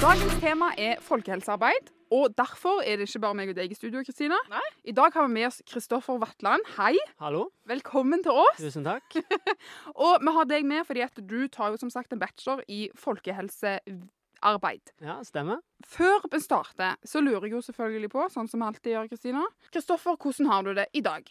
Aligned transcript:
Dagens 0.00 0.36
tema 0.40 0.70
er 0.80 1.00
folkehelsearbeid. 1.04 1.90
Og 2.10 2.32
derfor 2.34 2.80
er 2.82 2.96
det 2.98 3.06
ikke 3.06 3.20
bare 3.22 3.36
meg 3.38 3.50
og 3.52 3.56
deg 3.58 3.70
i 3.70 3.76
studio. 3.76 4.00
Kristina. 4.06 4.38
Nei. 4.50 4.62
I 4.88 4.94
dag 4.96 5.12
har 5.14 5.26
vi 5.28 5.34
med 5.34 5.46
oss 5.50 5.60
Kristoffer 5.68 6.16
Vatland. 6.22 6.64
Hei. 6.78 6.94
Hallo, 7.20 7.50
Velkommen 7.68 8.22
til 8.24 8.32
oss. 8.32 8.58
tusen 8.58 8.86
takk. 8.86 9.18
Og 10.06 10.24
vi 10.24 10.34
har 10.38 10.48
deg 10.50 10.66
med 10.66 10.86
fordi 10.88 11.04
at 11.04 11.20
du 11.20 11.44
tar 11.52 11.74
jo 11.74 11.82
som 11.82 11.92
sagt 11.92 12.16
en 12.16 12.22
bachelor 12.22 12.64
i 12.66 12.88
folkehelsearbeid. 12.98 14.94
Ja, 15.04 15.20
stemmer. 15.26 15.60
Før 15.86 16.24
vi 16.32 16.40
starter, 16.42 16.96
så 17.04 17.22
lurer 17.22 17.46
jeg 17.50 17.58
jo 17.58 17.62
selvfølgelig 17.68 18.10
på, 18.16 18.24
sånn 18.32 18.48
som 18.50 18.64
vi 18.64 18.70
alltid 18.72 18.96
gjør, 18.96 19.12
Kristina. 19.12 19.44
Kristoffer, 19.70 20.16
hvordan 20.18 20.50
har 20.50 20.66
du 20.66 20.72
det 20.80 20.88
i 20.96 21.04
dag? 21.04 21.28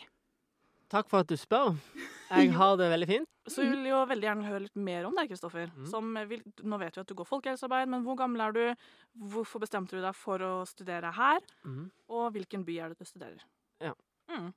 Takk 0.89 1.09
for 1.11 1.21
at 1.23 1.29
du 1.29 1.35
spør. 1.37 1.75
Jeg 2.29 2.51
har 2.53 2.75
det 2.77 2.87
veldig 2.91 3.07
fint. 3.09 3.29
Så 3.49 3.63
vi 3.65 3.69
vil 3.73 3.87
jo 3.89 3.99
veldig 4.05 4.27
gjerne 4.27 4.45
høre 4.45 4.61
litt 4.67 4.75
mer 4.77 5.05
om 5.07 5.15
deg, 5.17 5.29
Kristoffer. 5.31 5.71
Mm. 5.73 5.87
Nå 6.69 6.77
vet 6.81 6.97
vi 6.97 7.01
at 7.01 7.09
du 7.09 7.15
går 7.17 7.25
folkehelsearbeid, 7.25 7.89
men 7.89 8.03
hvor 8.05 8.17
gammel 8.19 8.43
er 8.45 8.53
du? 8.53 8.85
Hvorfor 9.33 9.63
bestemte 9.63 9.97
du 9.97 10.03
deg 10.03 10.13
for 10.17 10.41
å 10.45 10.51
studere 10.69 11.09
her? 11.17 11.41
Mm. 11.65 11.87
Og 12.13 12.27
hvilken 12.35 12.65
by 12.67 12.75
er 12.85 12.93
det 12.93 12.99
du 13.01 13.09
studerer? 13.09 13.41
Ja. 13.81 13.95
Mm. 14.29 14.51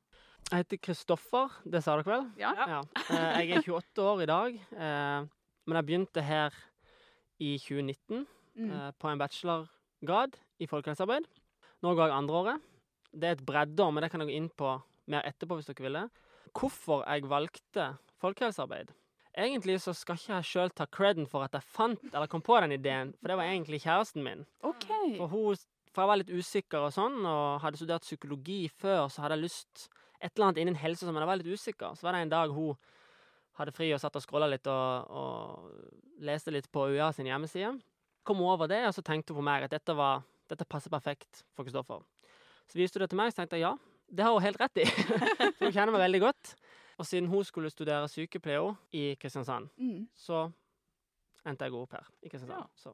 Jeg 0.50 0.58
heter 0.66 0.80
Kristoffer, 0.84 1.54
det 1.64 1.80
sa 1.86 1.94
dere 1.96 2.10
vel? 2.12 2.26
Ja. 2.42 2.52
Ja. 2.68 2.82
Eh, 3.06 3.46
Jeg 3.46 3.56
er 3.56 3.64
28 3.64 4.04
år 4.04 4.22
i 4.26 4.28
dag, 4.28 4.58
eh, 4.76 5.24
men 5.64 5.78
jeg 5.80 5.88
begynte 5.88 6.24
her 6.28 6.52
i 7.40 7.54
2019 7.58 8.26
Mm. 8.52 8.68
eh, 8.68 8.90
på 9.00 9.08
en 9.08 9.16
bachelorgrad 9.16 10.34
i 10.60 10.66
folkehelsearbeid. 10.68 11.24
Nå 11.82 11.94
går 11.96 12.10
jeg 12.10 12.16
andreåret. 12.18 12.60
Det 13.16 13.24
er 13.30 13.32
et 13.38 13.46
breddeår, 13.48 13.92
men 13.96 14.02
det 14.04 14.10
kan 14.12 14.20
jeg 14.20 14.28
gå 14.28 14.36
inn 14.36 14.50
på 14.50 14.74
mer 15.08 15.22
etterpå 15.24 15.56
hvis 15.56 15.70
dere 15.70 15.86
vil 15.86 15.96
det. 15.96 16.10
Hvorfor 16.58 17.04
jeg 17.06 17.28
valgte 17.30 17.86
folkehelsearbeid? 18.22 18.92
Egentlig 19.32 19.78
så 19.80 19.94
skal 19.96 20.18
ikke 20.18 20.34
jeg 20.34 20.48
sjøl 20.50 20.72
ta 20.76 20.84
creden 20.92 21.26
for 21.28 21.46
at 21.46 21.54
jeg 21.56 21.64
fant 21.64 22.02
eller 22.10 22.28
kom 22.28 22.42
på 22.44 22.58
den 22.60 22.74
ideen, 22.76 23.14
for 23.20 23.32
det 23.32 23.38
var 23.40 23.48
egentlig 23.48 23.80
kjæresten 23.80 24.24
min. 24.24 24.44
Okay. 24.60 25.16
For, 25.16 25.26
hun, 25.32 25.62
for 25.88 26.04
jeg 26.04 26.10
var 26.10 26.20
litt 26.20 26.32
usikker 26.32 26.84
og 26.84 26.92
sånn, 26.92 27.22
og 27.24 27.62
hadde 27.64 27.80
studert 27.80 28.04
psykologi 28.04 28.66
før, 28.68 29.06
så 29.08 29.24
hadde 29.24 29.38
jeg 29.38 29.46
lyst 29.46 29.86
et 30.20 30.34
eller 30.34 30.50
annet 30.50 30.60
innen 30.62 30.78
helse 30.78 31.08
som 31.08 31.16
jeg 31.16 31.30
var 31.30 31.40
litt 31.40 31.48
usikker. 31.48 31.96
Så 31.96 32.06
var 32.06 32.14
det 32.14 32.26
en 32.26 32.34
dag 32.34 32.52
hun 32.52 32.76
hadde 33.58 33.74
fri 33.74 33.88
og 33.92 34.00
satt 34.00 34.16
og 34.16 34.24
scrolla 34.24 34.48
litt 34.52 34.68
og, 34.70 35.08
og 35.08 36.20
leste 36.24 36.52
litt 36.52 36.68
på 36.72 36.86
UiA 36.92 37.08
sin 37.16 37.28
hjemmeside. 37.28 37.72
Kom 38.28 38.44
over 38.44 38.68
det, 38.70 38.84
og 38.86 38.94
så 38.94 39.04
tenkte 39.04 39.32
hun 39.32 39.40
på 39.40 39.48
meg 39.48 39.64
at 39.66 39.72
dette, 39.72 39.96
var, 39.96 40.22
dette 40.52 40.68
passer 40.68 40.92
perfekt 40.92 41.42
for 41.56 41.66
Kristoffer. 41.66 42.04
Så 42.70 42.78
viste 42.78 43.00
hun 43.00 43.06
det 43.06 43.10
til 43.12 43.20
meg, 43.20 43.32
så 43.32 43.40
tenkte 43.40 43.58
jeg 43.58 43.66
ja, 43.66 43.72
det 44.12 44.24
har 44.26 44.32
hun 44.36 44.42
helt 44.44 44.60
rett 44.60 44.76
i. 44.82 44.84
for 45.56 45.64
hun 45.66 45.72
kjenner 45.72 45.92
meg 45.96 46.02
veldig 46.06 46.20
godt. 46.26 46.54
Og 47.00 47.06
siden 47.08 47.28
hun 47.32 47.44
skulle 47.48 47.70
studere 47.72 48.08
sykepleier 48.12 48.74
i 48.92 49.14
Kristiansand, 49.20 49.70
Mm. 49.80 50.06
så 50.14 50.44
endte 51.48 51.64
jeg 51.66 51.74
opp 51.74 51.92
her 51.96 52.04
i 52.22 52.28
Kristiansand. 52.28 52.60
Ja. 52.60 52.68
Så 52.76 52.92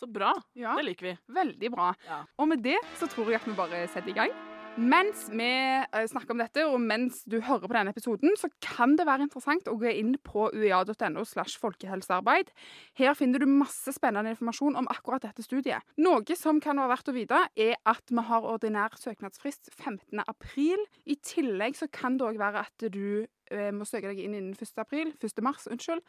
Så 0.00 0.06
bra. 0.08 0.32
Ja, 0.56 0.72
Det 0.78 0.84
liker 0.86 1.06
vi. 1.10 1.18
veldig 1.28 1.68
bra. 1.70 1.90
Ja. 2.08 2.22
Og 2.40 2.48
med 2.48 2.62
det 2.64 2.78
så 2.98 3.06
tror 3.06 3.28
jeg 3.30 3.34
at 3.42 3.46
vi 3.46 3.52
bare 3.54 3.86
setter 3.92 4.08
i 4.08 4.12
gang. 4.16 4.32
Mens 4.80 5.26
vi 5.28 5.44
eh, 5.44 6.06
snakker 6.08 6.32
om 6.32 6.40
dette, 6.40 6.62
og 6.64 6.78
mens 6.80 7.18
du 7.28 7.36
hører 7.44 7.68
på 7.68 7.74
denne 7.76 7.92
episoden, 7.92 8.32
så 8.40 8.48
kan 8.64 8.94
det 8.96 9.04
være 9.04 9.26
interessant 9.26 9.68
å 9.68 9.74
gå 9.76 9.90
inn 9.92 10.14
på 10.24 10.46
uia.no 10.48 11.24
slash 11.28 11.60
folkehelsearbeid. 11.60 12.48
Her 12.96 13.12
finner 13.18 13.42
du 13.42 13.50
masse 13.50 13.92
spennende 13.92 14.32
informasjon 14.32 14.78
om 14.80 14.88
akkurat 14.88 15.26
dette 15.26 15.44
studiet. 15.44 15.84
Noe 16.00 16.38
som 16.40 16.62
kan 16.64 16.80
være 16.80 16.94
verdt 16.94 17.12
å 17.12 17.16
vite, 17.18 17.42
er 17.52 17.76
at 17.84 18.08
vi 18.08 18.24
har 18.30 18.48
ordinær 18.48 18.96
søknadsfrist 18.96 19.74
15. 19.76 20.24
april. 20.24 20.80
I 21.04 21.18
tillegg 21.20 21.76
så 21.76 21.90
kan 21.92 22.16
det 22.16 22.30
òg 22.30 22.40
være 22.40 22.64
at 22.64 22.88
du 22.96 23.28
må 23.74 23.86
søke 23.88 24.10
deg 24.10 24.22
inn 24.22 24.36
innen 24.38 24.54
1. 24.56 24.72
april. 24.82 25.12
1. 25.20 25.42
mars, 25.44 25.66
unnskyld. 25.70 26.02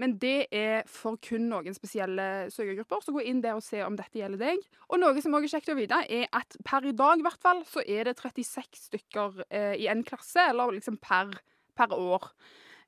Men 0.00 0.16
det 0.22 0.48
er 0.54 0.84
for 0.90 1.18
kun 1.22 1.48
noen 1.50 1.76
spesielle 1.76 2.48
søkergrupper, 2.54 3.04
så 3.04 3.14
gå 3.14 3.24
inn 3.28 3.42
der 3.44 3.58
og 3.58 3.64
se 3.66 3.82
om 3.84 3.96
dette 3.98 4.20
gjelder 4.20 4.40
deg. 4.40 4.64
Og 4.90 5.00
noe 5.02 5.24
som 5.24 5.36
også 5.36 5.48
er 5.48 5.54
kjekt 5.56 5.72
å 5.74 5.78
vite, 5.78 6.00
er 6.08 6.28
at 6.36 6.58
per 6.66 6.88
i 6.88 6.94
dag 6.96 7.20
i 7.20 7.26
hvert 7.26 7.42
fall, 7.42 7.64
så 7.68 7.84
er 7.84 8.10
det 8.10 8.18
36 8.20 8.86
stykker 8.88 9.44
eh, 9.48 9.74
i 9.82 9.88
en 9.92 10.04
klasse, 10.06 10.48
eller 10.50 10.76
liksom 10.76 10.98
per, 11.02 11.32
per 11.76 11.94
år. 11.96 12.30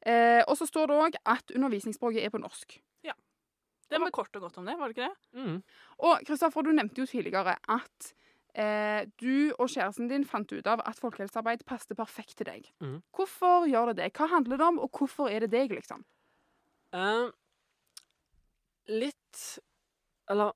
Eh, 0.06 0.42
og 0.46 0.54
så 0.58 0.68
står 0.68 0.90
det 0.90 1.00
òg 1.06 1.18
at 1.26 1.54
undervisningsspråket 1.56 2.26
er 2.26 2.34
på 2.34 2.42
norsk. 2.42 2.78
Ja. 3.06 3.16
Det 3.90 4.00
var 4.02 4.14
kort 4.14 4.36
og 4.38 4.46
godt 4.46 4.60
om 4.60 4.68
det, 4.68 4.76
var 4.78 4.90
det 4.90 4.96
ikke 4.96 5.08
det? 5.08 5.42
mm. 5.42 5.58
Og 6.06 6.22
Kristoffer, 6.28 6.66
du 6.66 6.74
nevnte 6.74 7.02
jo 7.02 7.08
tidligere 7.10 7.56
at 7.56 8.12
eh, 8.56 9.06
du 9.20 9.52
og 9.58 9.68
kjæresten 9.70 10.10
din 10.10 10.26
fant 10.28 10.50
ut 10.52 10.68
av 10.70 10.82
at 10.88 11.00
folkehelsearbeid 11.00 11.64
passet 11.68 11.96
perfekt 11.98 12.38
til 12.40 12.48
deg. 12.48 12.68
Mm. 12.82 13.00
Hvorfor 13.16 13.66
gjør 13.70 13.92
det 13.92 13.98
det? 14.02 14.12
Hva 14.16 14.30
handler 14.32 14.60
det 14.60 14.68
om, 14.68 14.80
og 14.82 14.90
hvorfor 14.98 15.30
er 15.32 15.44
det 15.44 15.52
deg, 15.54 15.74
liksom? 15.76 16.04
Eh, 16.96 17.28
litt 18.86 19.42
Eller 20.30 20.54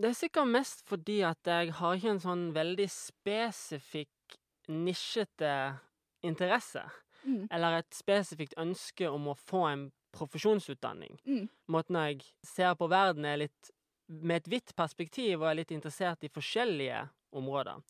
det 0.00 0.08
er 0.10 0.16
sikkert 0.18 0.50
mest 0.50 0.82
fordi 0.88 1.20
at 1.26 1.46
jeg 1.46 1.74
har 1.78 1.94
ikke 1.94 2.14
en 2.16 2.22
sånn 2.22 2.48
veldig 2.54 2.86
spesifikk, 2.90 4.38
nisjete 4.66 5.50
interesse. 6.26 6.82
Mm. 7.22 7.44
Eller 7.52 7.78
et 7.78 7.94
spesifikt 7.94 8.56
ønske 8.58 9.06
om 9.06 9.28
å 9.30 9.36
få 9.38 9.62
en 9.68 9.84
profesjonsutdanning. 10.14 11.18
Mm. 11.26 11.46
Måten 11.70 11.98
jeg 12.00 12.26
ser 12.46 12.74
på 12.78 12.88
verden 12.90 13.26
er 13.28 13.44
litt 13.44 13.70
med 14.06 14.42
et 14.42 14.50
vidt 14.52 14.74
perspektiv 14.76 15.40
og 15.40 15.48
er 15.50 15.60
litt 15.62 15.72
interessert 15.74 16.26
i 16.26 16.32
forskjellige 16.32 17.04
områder. 17.34 17.80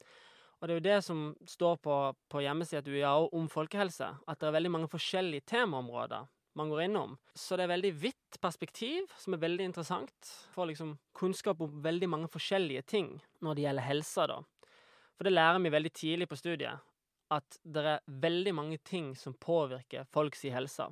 Og 0.60 0.68
det 0.68 0.72
er 0.72 0.78
jo 0.78 0.86
det 0.86 1.00
som 1.04 1.24
står 1.48 1.76
på, 1.84 1.96
på 2.32 2.40
hjemmesida 2.40 2.80
til 2.82 2.96
UiA 2.96 3.12
om 3.36 3.50
folkehelse, 3.52 4.06
at 4.26 4.40
det 4.40 4.48
er 4.48 4.56
veldig 4.56 4.72
mange 4.72 4.88
forskjellige 4.92 5.44
temaområder 5.50 6.24
man 6.54 6.70
går 6.70 6.82
innom. 6.82 7.16
Så 7.34 7.56
det 7.56 7.66
er 7.66 7.72
veldig 7.74 7.92
vidt 7.98 8.38
perspektiv, 8.40 9.10
som 9.18 9.34
er 9.34 9.42
veldig 9.42 9.66
interessant. 9.68 10.30
Får 10.54 10.70
liksom 10.70 10.96
kunnskap 11.18 11.60
om 11.60 11.80
veldig 11.82 12.08
mange 12.08 12.30
forskjellige 12.30 12.84
ting 12.86 13.10
når 13.42 13.58
det 13.58 13.64
gjelder 13.66 13.88
helse, 13.88 14.26
da. 14.30 14.38
For 15.14 15.26
det 15.26 15.34
lærer 15.34 15.62
vi 15.62 15.72
veldig 15.74 15.92
tidlig 15.94 16.28
på 16.30 16.38
studiet, 16.38 16.82
at 17.34 17.58
det 17.62 17.84
er 17.84 18.04
veldig 18.06 18.54
mange 18.54 18.78
ting 18.86 19.12
som 19.18 19.34
påvirker 19.34 20.06
folks 20.14 20.46
helse. 20.54 20.88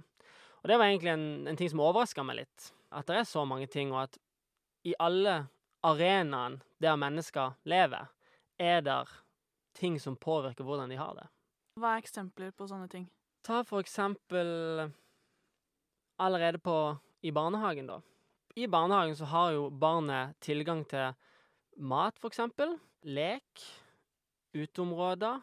Og 0.63 0.71
det 0.71 0.79
var 0.79 0.91
egentlig 0.91 1.13
en, 1.15 1.47
en 1.51 1.59
ting 1.59 1.71
som 1.71 1.83
overraska 1.83 2.23
meg 2.27 2.43
litt. 2.43 2.69
At 2.93 3.09
det 3.09 3.23
er 3.23 3.29
så 3.29 3.45
mange 3.49 3.67
ting, 3.71 3.95
og 3.95 4.05
at 4.05 4.19
i 4.87 4.95
alle 4.99 5.45
arenaene 5.87 6.63
der 6.83 6.99
mennesker 6.99 7.57
lever, 7.71 8.11
er 8.59 8.83
der 8.85 9.09
ting 9.79 9.99
som 10.01 10.17
påvirker 10.17 10.65
hvordan 10.65 10.91
de 10.93 10.99
har 11.01 11.15
det. 11.17 11.27
Hva 11.81 11.95
er 11.95 12.03
eksempler 12.03 12.53
på 12.57 12.69
sånne 12.69 12.89
ting? 12.93 13.07
Ta 13.47 13.63
for 13.67 13.83
eksempel 13.83 14.91
allerede 16.23 16.61
på 16.63 16.77
i 17.23 17.33
barnehagen, 17.33 17.89
da. 17.89 18.01
I 18.55 18.67
barnehagen 18.69 19.17
så 19.17 19.25
har 19.31 19.53
jo 19.57 19.71
barnet 19.71 20.37
tilgang 20.45 20.85
til 20.85 21.15
mat, 21.77 22.19
for 22.21 22.29
eksempel. 22.29 22.77
Lek. 23.03 23.65
Uteområder. 24.53 25.41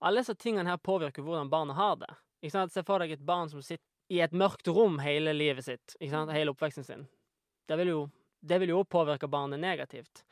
Alle 0.00 0.20
disse 0.20 0.36
tingene 0.36 0.68
her 0.68 0.76
påvirker 0.76 1.24
hvordan 1.24 1.50
barnet 1.50 1.78
har 1.78 1.96
det. 2.02 2.10
Ikke 2.42 2.54
sant? 2.54 2.74
Se 2.74 2.84
for 2.84 3.00
deg 3.00 3.14
et 3.16 3.24
barn 3.26 3.48
som 3.52 3.64
sitter 3.64 3.84
i 4.10 4.20
et 4.24 4.34
mørkt 4.36 4.68
rom 4.68 4.98
hele 5.00 5.32
livet 5.36 5.64
sitt, 5.64 5.94
ikke 6.00 6.12
sant? 6.12 6.32
hele 6.34 6.52
oppveksten 6.52 6.86
sin. 6.86 7.06
Det 7.68 7.78
vil 7.78 7.94
jo 7.94 8.00
det 8.40 8.56
vil 8.62 8.72
jo 8.72 8.84
påvirke 8.88 9.28
barnet 9.28 9.60
negativt. 9.60 10.24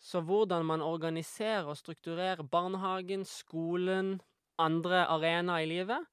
Så 0.00 0.20
hvordan 0.20 0.66
man 0.66 0.82
organiserer 0.84 1.68
og 1.70 1.78
strukturerer 1.78 2.42
barnehagen, 2.42 3.24
skolen, 3.24 4.18
andre 4.60 5.06
arenaer 5.10 5.64
i 5.64 5.68
livet 5.70 6.04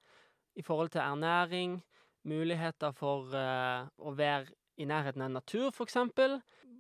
i 0.56 0.64
forhold 0.64 0.90
til 0.94 1.02
ernæring, 1.02 1.80
muligheter 2.28 2.92
for 2.94 3.32
uh, 3.34 3.88
å 3.98 4.14
være 4.16 4.52
i 4.78 4.86
nærheten 4.86 5.24
av 5.26 5.32
natur, 5.34 5.72
eksempel, 5.86 6.40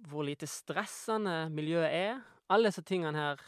hvor 0.09 0.25
lite 0.25 0.47
stressende 0.49 1.49
miljøet 1.53 1.91
er. 1.91 2.21
Alle 2.51 2.69
disse 2.71 2.83
tingene 2.85 3.17
her 3.17 3.43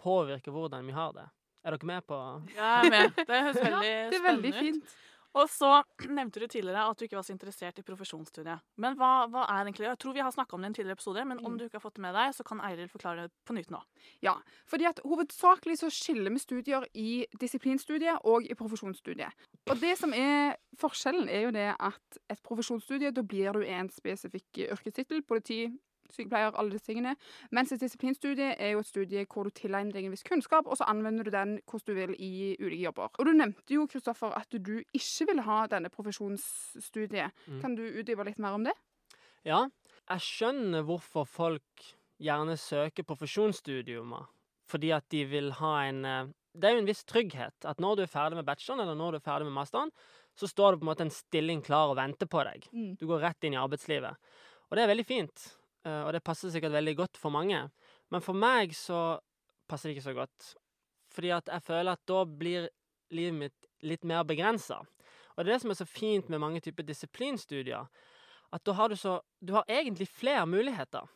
påvirker 0.00 0.52
hvordan 0.54 0.86
vi 0.88 0.96
har 0.96 1.12
det. 1.16 1.26
Er 1.64 1.76
dere 1.76 1.88
med 1.90 2.04
på 2.08 2.18
Jeg 2.54 2.86
er 2.86 2.90
med. 2.90 3.16
Det 3.28 3.40
høres 3.44 3.62
veldig 3.68 3.88
Det 3.90 3.92
er 3.92 4.12
spennende 4.14 4.30
veldig 4.30 4.52
ut. 4.52 4.60
fint. 4.64 4.94
Og 5.38 5.46
så 5.50 5.82
nevnte 6.18 6.40
du 6.42 6.46
tidligere 6.50 6.88
at 6.90 6.98
du 6.98 7.04
ikke 7.06 7.16
var 7.18 7.22
så 7.26 7.32
interessert 7.34 7.78
i 7.78 7.84
profesjonsstudiet. 7.86 8.60
Men 8.82 8.96
hva, 8.98 9.26
hva 9.30 9.44
er 9.46 9.64
egentlig 9.68 9.86
Jeg 9.86 9.98
tror 10.02 10.14
vi 10.16 10.24
har 10.24 10.32
snakka 10.34 10.56
om 10.56 10.62
det 10.64 10.66
i 10.66 10.70
en 10.72 10.74
tidligere 10.80 10.98
episode, 10.98 11.24
men 11.24 11.38
om 11.44 11.52
Mm. 11.52 11.58
du 11.58 11.64
ikke 11.66 11.78
har 11.78 11.84
fått 11.84 11.94
det 11.98 12.02
med 12.02 12.14
deg, 12.14 12.34
så 12.34 12.44
kan 12.46 12.60
Eiril 12.66 12.88
forklare 12.88 13.28
det 13.28 13.32
på 13.46 13.54
nytt 13.54 13.70
nå. 13.70 13.80
Ja, 14.22 14.34
fordi 14.66 14.86
at 14.90 15.00
hovedsakelig 15.04 15.78
så 15.78 15.90
skiller 15.90 16.30
vi 16.30 16.38
studier 16.42 16.86
i 16.94 17.26
disiplinstudiet 17.40 18.18
og 18.24 18.46
i 18.50 18.54
profesjonsstudiet. 18.54 19.32
Og 19.70 19.80
det 19.80 19.96
som 19.98 20.12
er 20.14 20.56
forskjellen, 20.78 21.28
er 21.28 21.46
jo 21.46 21.50
det 21.54 21.68
at 21.78 22.18
et 22.30 22.42
profesjonsstudie, 22.42 23.10
da 23.12 23.22
blir 23.22 23.52
du 23.52 23.62
en 23.66 23.88
spesifikk 23.90 24.64
yrkestittel, 24.70 25.22
politi, 25.22 25.68
sykepleier, 26.14 26.54
alle 26.58 26.74
disse 26.74 26.88
tingene. 26.88 27.14
Mens 27.54 27.72
et 27.72 27.82
disiplinstudie 27.82 28.54
er 28.56 28.74
jo 28.74 28.82
et 28.84 28.90
studie 28.90 29.26
hvor 29.30 29.48
du 29.48 29.54
tilegner 29.54 29.94
deg 29.96 30.08
en 30.08 30.14
viss 30.14 30.26
kunnskap, 30.26 30.66
og 30.66 30.78
så 30.80 30.88
anvender 30.90 31.26
du 31.26 31.32
den 31.34 31.58
hvordan 31.64 31.86
du 31.86 31.94
vil 32.00 32.16
i 32.18 32.32
ulike 32.60 32.84
jobber. 32.84 33.12
Og 33.18 33.28
du 33.28 33.32
nevnte 33.36 33.76
jo, 33.76 33.86
Kristoffer, 33.90 34.34
at 34.36 34.50
du 34.52 34.76
ikke 34.96 35.30
vil 35.32 35.44
ha 35.46 35.62
denne 35.70 35.92
profesjonsstudiet. 35.92 37.36
Mm. 37.46 37.60
Kan 37.62 37.78
du 37.78 37.86
utdype 37.88 38.26
litt 38.28 38.42
mer 38.42 38.58
om 38.58 38.66
det? 38.68 38.76
Ja, 39.46 39.64
jeg 40.10 40.26
skjønner 40.26 40.84
hvorfor 40.84 41.24
folk 41.28 41.88
gjerne 42.20 42.56
søker 42.60 43.06
profesjonsstudiumer. 43.08 44.28
Fordi 44.70 44.92
at 44.94 45.06
de 45.10 45.24
vil 45.26 45.50
ha 45.58 45.72
en 45.88 46.04
eh, 46.06 46.28
Det 46.50 46.66
er 46.66 46.74
jo 46.74 46.80
en 46.82 46.88
viss 46.88 47.04
trygghet 47.06 47.66
at 47.70 47.78
når 47.78 47.96
du 47.96 48.02
er 48.02 48.10
ferdig 48.10 48.34
med 48.34 48.46
bacheloren, 48.46 48.82
eller 48.82 48.96
når 48.98 49.12
du 49.12 49.18
er 49.20 49.22
ferdig 49.22 49.46
med 49.46 49.54
masteren, 49.54 49.92
så 50.34 50.48
står 50.50 50.72
det 50.72 50.80
på 50.80 50.84
en 50.84 50.90
måte 50.90 51.04
en 51.06 51.12
stilling 51.14 51.62
klar 51.62 51.92
og 51.92 51.98
venter 51.98 52.26
på 52.26 52.42
deg. 52.46 52.66
Mm. 52.74 52.96
Du 52.98 53.06
går 53.06 53.22
rett 53.22 53.46
inn 53.46 53.54
i 53.54 53.60
arbeidslivet. 53.60 54.18
Og 54.66 54.74
det 54.74 54.82
er 54.82 54.90
veldig 54.90 55.06
fint. 55.06 55.44
Eh, 55.84 56.02
og 56.06 56.12
det 56.12 56.24
passer 56.24 56.50
sikkert 56.52 56.72
veldig 56.72 56.96
godt 56.96 57.16
for 57.20 57.30
mange. 57.30 57.70
Men 58.10 58.20
for 58.24 58.34
meg 58.34 58.74
så 58.76 59.18
passer 59.68 59.88
det 59.90 59.96
ikke 59.98 60.08
så 60.10 60.14
godt. 60.16 60.54
Fordi 61.10 61.30
at 61.34 61.46
jeg 61.50 61.62
føler 61.62 61.92
at 61.92 62.02
da 62.06 62.24
blir 62.24 62.68
livet 63.10 63.34
mitt 63.38 63.66
litt 63.82 64.04
mer 64.04 64.22
begrensa. 64.28 64.82
Og 65.36 65.44
det 65.44 65.48
er 65.48 65.54
det 65.54 65.60
som 65.62 65.70
er 65.72 65.78
så 65.78 65.86
fint 65.88 66.28
med 66.28 66.40
mange 66.42 66.60
typer 66.60 66.84
disiplinstudier. 66.84 67.86
At 68.52 68.64
da 68.66 68.72
har 68.76 68.88
du 68.92 68.96
så 68.96 69.20
Du 69.40 69.54
har 69.54 69.64
egentlig 69.68 70.08
flere 70.08 70.44
muligheter. 70.46 71.08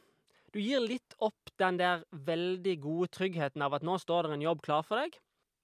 Du 0.52 0.60
gir 0.60 0.80
litt 0.80 1.14
opp 1.18 1.50
den 1.58 1.76
der 1.76 2.04
veldig 2.14 2.80
gode 2.80 3.08
tryggheten 3.10 3.60
av 3.62 3.74
at 3.74 3.82
nå 3.82 3.98
står 3.98 4.22
det 4.28 4.32
en 4.38 4.46
jobb 4.46 4.62
klar 4.62 4.82
for 4.86 4.96
deg, 5.02 5.18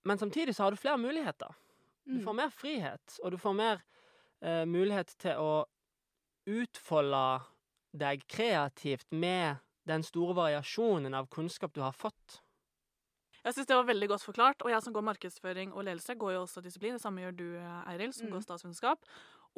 men 0.04 0.18
samtidig 0.18 0.54
så 0.54 0.64
har 0.64 0.70
du 0.70 0.76
flere 0.76 0.98
muligheter. 0.98 1.54
Du 2.04 2.18
Mm. 2.18 2.24
får 2.24 2.34
mer 2.34 2.50
frihet, 2.50 3.18
og 3.22 3.30
du 3.30 3.36
får 3.38 3.54
mer 3.54 3.82
eh, 4.42 4.64
mulighet 4.64 5.14
til 5.18 5.36
å 5.38 5.64
utfolde 6.46 7.42
deg 7.96 8.22
kreativt 8.28 9.06
med 9.12 9.56
den 9.86 10.02
store 10.06 10.34
variasjonen 10.36 11.14
av 11.14 11.26
kunnskap 11.28 11.72
du 11.74 11.80
har 11.80 11.92
fått. 11.92 12.40
Jeg 13.44 13.54
syns 13.56 13.66
det 13.70 13.76
var 13.76 13.86
veldig 13.88 14.08
godt 14.12 14.22
forklart. 14.22 14.62
Og 14.62 14.70
jeg 14.70 14.82
som 14.84 14.92
går 14.92 15.02
markedsføring 15.06 15.72
og 15.72 15.84
ledelse, 15.84 16.14
går 16.14 16.34
jo 16.34 16.42
også 16.44 16.60
disiplin. 16.62 16.92
Det 16.98 17.00
samme 17.00 17.22
gjør 17.24 17.36
du, 17.38 17.46
Eiril, 17.88 18.12
som 18.12 18.26
Mm. 18.26 18.32
går 18.34 18.42
statsvitenskap. 18.44 18.98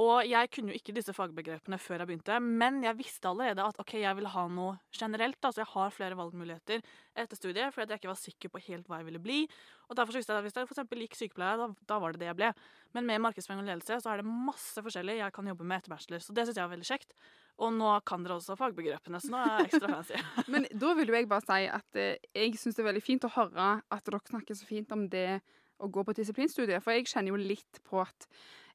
Og 0.01 0.25
jeg 0.25 0.49
kunne 0.55 0.73
jo 0.73 0.79
ikke 0.79 0.95
disse 0.97 1.13
fagbegrepene 1.13 1.77
før 1.77 2.01
jeg 2.01 2.09
begynte, 2.09 2.39
men 2.41 2.79
jeg 2.81 2.97
visste 2.97 3.29
allerede 3.29 3.65
at 3.69 3.81
ok, 3.83 3.99
jeg 4.01 4.17
vil 4.17 4.29
ha 4.33 4.45
noe 4.49 4.79
generelt. 4.97 5.37
Altså 5.45 5.61
jeg 5.61 5.69
har 5.75 5.93
flere 5.93 6.17
valgmuligheter 6.17 6.81
etter 7.13 7.37
studiet, 7.37 7.75
fordi 7.75 7.93
jeg 7.93 8.01
ikke 8.01 8.13
var 8.13 8.21
sikker 8.23 8.53
på 8.55 8.63
helt 8.71 8.89
hva 8.89 9.03
jeg 9.03 9.11
ville 9.11 9.21
bli. 9.23 9.43
Og 9.91 9.99
derfor 9.99 10.17
visste 10.17 10.33
jeg 10.33 10.41
at 10.41 10.49
hvis 10.49 10.57
jeg 10.57 10.71
eksempel 10.71 11.05
gikk 11.05 11.19
sykepleier, 11.19 11.61
da, 11.61 11.69
da 11.93 12.01
var 12.01 12.17
det 12.17 12.23
det 12.23 12.31
jeg 12.31 12.41
ble. 12.41 12.51
Men 12.97 13.09
med 13.11 13.21
markedsføring 13.27 13.61
og 13.61 13.69
ledelse 13.69 14.01
så 14.01 14.15
er 14.15 14.23
det 14.23 14.33
masse 14.49 14.81
forskjellig 14.81 15.19
jeg 15.21 15.37
kan 15.37 15.53
jobbe 15.53 15.69
med 15.69 15.83
etter 15.83 15.93
bachelor. 15.93 16.25
Så 16.25 16.33
det 16.33 16.49
syns 16.49 16.57
jeg 16.57 16.65
var 16.65 16.73
veldig 16.73 16.89
kjekt. 16.89 17.17
Og 17.61 17.75
nå 17.77 17.95
kan 18.09 18.25
dere 18.25 18.41
også 18.41 18.57
fagbegrepene, 18.57 19.21
så 19.21 19.29
nå 19.29 19.43
er 19.43 19.51
jeg 19.53 19.69
ekstra 19.75 19.93
fancy. 19.93 20.23
Men 20.55 20.65
da 20.73 20.95
vil 20.97 21.13
jo 21.13 21.19
jeg 21.21 21.29
bare 21.29 21.45
si 21.45 21.67
at 21.69 22.01
eh, 22.01 22.31
jeg 22.33 22.57
syns 22.57 22.79
det 22.79 22.87
er 22.87 22.95
veldig 22.95 23.05
fint 23.05 23.29
å 23.29 23.37
høre 23.37 23.75
at 23.93 24.09
dere 24.09 24.25
snakker 24.25 24.57
så 24.57 24.69
fint 24.69 24.97
om 24.97 25.05
det 25.13 25.43
å 25.83 25.91
gå 25.93 26.05
på 26.07 26.15
disiplinstudiet. 26.17 26.83
For 26.85 26.95
jeg 26.95 27.09
kjenner 27.11 27.35
jo 27.35 27.41
litt 27.43 27.81
på 27.89 28.01
at 28.05 28.27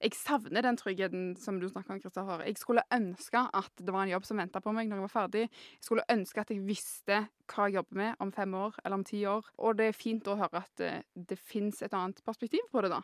jeg 0.03 0.13
savner 0.13 0.61
den 0.61 0.77
tryggheten 0.77 1.31
som 1.41 1.57
du 1.59 1.65
snakker 1.71 1.95
om, 1.95 1.99
Kristoffer. 2.03 2.43
Jeg 2.45 2.59
skulle 2.61 2.83
ønske 2.93 3.41
at 3.57 3.71
det 3.81 3.93
var 3.95 4.03
en 4.05 4.11
jobb 4.13 4.27
som 4.29 4.37
venta 4.37 4.61
på 4.61 4.73
meg 4.75 4.89
når 4.91 4.99
jeg 4.99 5.07
var 5.07 5.15
ferdig. 5.15 5.45
Jeg 5.49 5.87
skulle 5.87 6.05
ønske 6.13 6.43
at 6.43 6.51
jeg 6.53 6.61
visste 6.67 7.21
hva 7.49 7.65
jeg 7.69 7.79
jobber 7.79 8.01
med 8.03 8.15
om 8.21 8.31
fem 8.35 8.53
år 8.59 8.77
eller 8.83 8.99
om 8.99 9.03
ti 9.07 9.23
år. 9.25 9.47
Og 9.57 9.77
det 9.79 9.89
er 9.89 9.97
fint 9.97 10.27
å 10.29 10.37
høre 10.37 10.61
at 10.61 10.73
det, 10.77 10.91
det 11.15 11.39
fins 11.39 11.81
et 11.81 11.95
annet 11.97 12.21
perspektiv 12.27 12.67
på 12.71 12.83
det, 12.85 12.91
da. 12.93 13.01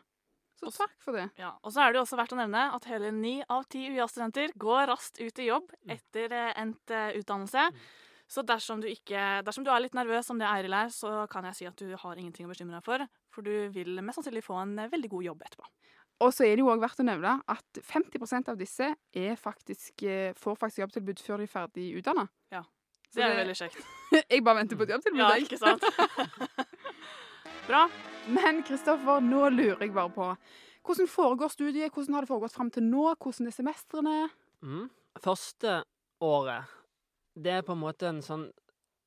Så 0.59 0.67
Også- 0.69 0.85
takk 0.85 0.93
for 1.01 1.17
det. 1.17 1.31
Ja, 1.41 1.55
og 1.63 1.73
så 1.73 1.81
er 1.81 1.91
det 1.91 1.97
jo 1.97 2.03
også 2.05 2.15
verdt 2.19 2.35
å 2.35 2.37
nevne 2.37 2.67
at 2.75 2.85
hele 2.85 3.09
ni 3.11 3.41
av 3.49 3.65
ti 3.73 3.87
UiA-studenter 3.89 4.53
går 4.55 4.85
raskt 4.91 5.17
ut 5.19 5.39
i 5.41 5.47
jobb 5.49 5.71
Mm. 5.87 5.95
etter 5.97 6.31
eh, 6.31 6.53
endt 6.61 6.91
eh, 6.93 7.17
utdannelse. 7.17 7.71
Mm. 7.73 7.79
Så 8.33 8.41
dersom 8.49 8.81
du, 8.81 8.87
ikke, 8.89 9.43
dersom 9.45 9.65
du 9.65 9.69
er 9.69 9.83
litt 9.83 9.93
nervøs 9.93 10.25
som 10.25 10.39
det 10.41 10.47
Eiril 10.49 10.73
er, 10.73 10.89
så 10.89 11.27
kan 11.29 11.45
jeg 11.45 11.57
si 11.59 11.67
at 11.69 11.77
du 11.77 11.91
har 12.01 12.17
ingenting 12.17 12.47
å 12.47 12.49
bekymre 12.49 12.79
deg 12.79 12.85
for. 12.85 13.03
For 13.33 13.45
du 13.45 13.69
vil 13.75 13.99
mest 14.01 14.17
sannsynlig 14.17 14.41
få 14.45 14.57
en 14.63 14.73
eh, 14.81 14.89
veldig 14.89 15.11
god 15.11 15.27
jobb 15.27 15.43
etterpå. 15.45 15.67
Og 16.23 16.31
så 16.33 16.47
er 16.47 16.55
det 16.55 16.63
jo 16.63 16.71
òg 16.71 16.81
verdt 16.81 17.03
å 17.03 17.05
nevne 17.05 17.35
at 17.51 17.81
50% 17.85 18.49
av 18.49 18.57
disse 18.57 18.89
er 18.89 19.37
faktisk, 19.37 20.05
eh, 20.07 20.33
får 20.39 20.57
faktisk 20.61 20.81
jobbtilbud 20.81 21.21
før 21.21 21.43
de 21.43 21.47
er 21.49 21.53
ferdig 21.53 21.87
utdanna. 21.99 22.25
Ja, 22.53 22.63
Så 23.11 23.21
Det 23.21 23.27
er 23.27 23.39
veldig 23.43 23.57
kjekt. 23.59 23.85
jeg 24.31 24.43
bare 24.43 24.61
venter 24.63 24.79
på 24.79 24.87
et 24.87 24.95
jobbtilbud. 24.95 25.21
Ja, 25.21 25.31
ikke 25.37 25.61
sant? 25.61 25.85
Bra. 27.69 27.85
Men 28.33 28.63
Kristoffer, 28.65 29.21
nå 29.21 29.49
lurer 29.53 29.83
jeg 29.83 29.93
bare 29.93 30.13
på 30.15 30.33
hvordan 30.83 31.07
foregår 31.07 31.47
studiet? 31.47 31.93
Hvordan 31.93 32.17
har 32.17 32.25
det 32.25 32.27
foregått 32.27 32.55
fram 32.55 32.69
til 32.73 32.83
nå? 32.83 33.05
Hvordan 33.15 33.47
er 33.47 33.55
semestrene? 33.55 34.15
Mm. 34.65 34.89
Første 35.23 35.83
året, 36.19 36.73
det 37.35 37.51
er 37.57 37.65
på 37.65 37.73
en 37.75 37.83
måte 37.83 38.05
en 38.09 38.21
sånn 38.25 38.47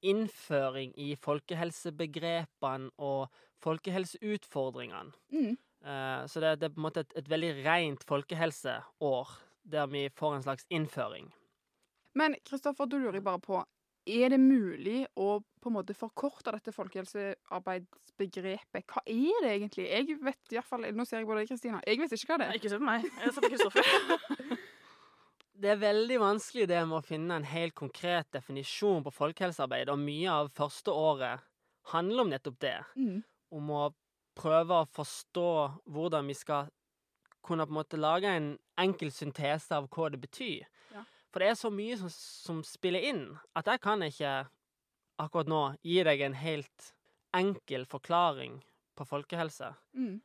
innføring 0.06 0.92
i 1.00 1.14
folkehelsebegrepene 1.18 2.90
og 3.02 3.28
folkehelseutfordringene. 3.64 5.12
Mm. 5.32 5.56
Eh, 5.86 6.26
så 6.26 6.40
det, 6.42 6.56
det 6.60 6.66
er 6.68 6.74
på 6.74 6.80
en 6.80 6.88
måte 6.88 7.00
et, 7.06 7.12
et 7.20 7.30
veldig 7.30 7.52
rent 7.64 8.02
folkehelseår, 8.08 9.26
der 9.66 9.86
vi 9.90 10.02
får 10.14 10.34
en 10.36 10.46
slags 10.46 10.64
innføring. 10.70 11.26
Men 12.16 12.36
Kristoffer, 12.46 12.86
da 12.88 12.96
lurer 12.98 13.14
jeg 13.18 13.26
bare 13.26 13.40
på 13.44 13.64
Er 14.06 14.28
det 14.32 14.40
mulig 14.40 15.06
å 15.18 15.40
på 15.42 15.68
en 15.68 15.74
måte 15.74 15.94
forkorte 15.98 16.52
dette 16.54 16.72
folkehelsearbeidsbegrepet? 16.72 18.84
Hva 18.86 19.00
er 19.02 19.40
det 19.42 19.50
egentlig? 19.56 19.86
Jeg 19.90 20.18
vet 20.22 20.52
i 20.52 20.56
hvert 20.56 20.68
fall, 20.68 20.86
Nå 20.94 21.04
ser 21.04 21.18
jeg 21.20 21.26
på 21.26 21.34
deg, 21.36 21.48
Kristina. 21.50 21.80
Jeg 21.82 21.98
vet 22.00 22.12
ikke 22.14 22.28
hva 22.30 22.38
det 22.38 22.46
Nei, 22.46 22.54
er. 22.54 22.58
Ikke 22.60 22.70
se 22.70 22.78
på 22.78 22.86
meg. 22.86 23.02
Jeg 23.24 23.32
ser 23.34 23.42
på 23.42 23.50
Kristoffer. 23.52 23.84
Det 25.66 25.72
er 25.72 25.80
veldig 25.82 26.16
vanskelig 26.22 26.68
det 26.70 26.78
med 26.86 27.00
å 27.00 27.02
finne 27.02 27.36
en 27.40 27.46
helt 27.50 27.74
konkret 27.74 28.28
definisjon 28.30 29.02
på 29.02 29.10
folkehelsearbeid, 29.10 29.88
og 29.90 29.98
mye 29.98 30.30
av 30.30 30.50
første 30.54 30.92
året 30.94 31.42
handler 31.90 32.22
om 32.22 32.30
nettopp 32.30 32.60
det. 32.62 32.76
Mm. 32.94 33.16
Om 33.50 33.72
å 33.74 33.80
prøve 34.38 34.76
å 34.78 34.86
forstå 34.94 35.48
hvordan 35.90 36.30
vi 36.30 36.36
skal 36.38 36.68
kunne 37.42 37.66
på 37.66 37.74
en 37.74 37.78
måte 37.80 37.98
lage 37.98 38.30
en 38.30 38.46
enkel 38.78 39.10
syntese 39.10 39.74
av 39.74 39.88
hva 39.90 40.06
det 40.14 40.22
betyr. 40.22 40.70
Ja. 40.94 41.02
For 41.34 41.42
det 41.42 41.50
er 41.50 41.58
så 41.58 41.72
mye 41.74 41.98
som, 41.98 42.14
som 42.14 42.62
spiller 42.62 43.02
inn, 43.10 43.24
at 43.58 43.66
jeg 43.66 43.82
kan 43.82 44.06
ikke 44.06 44.36
akkurat 45.18 45.50
nå 45.50 45.64
gi 45.82 45.98
deg 46.06 46.22
en 46.28 46.38
helt 46.46 46.92
enkel 47.34 47.90
forklaring 47.90 48.60
på 48.94 49.10
folkehelse. 49.10 49.74
Mm. 49.98 50.20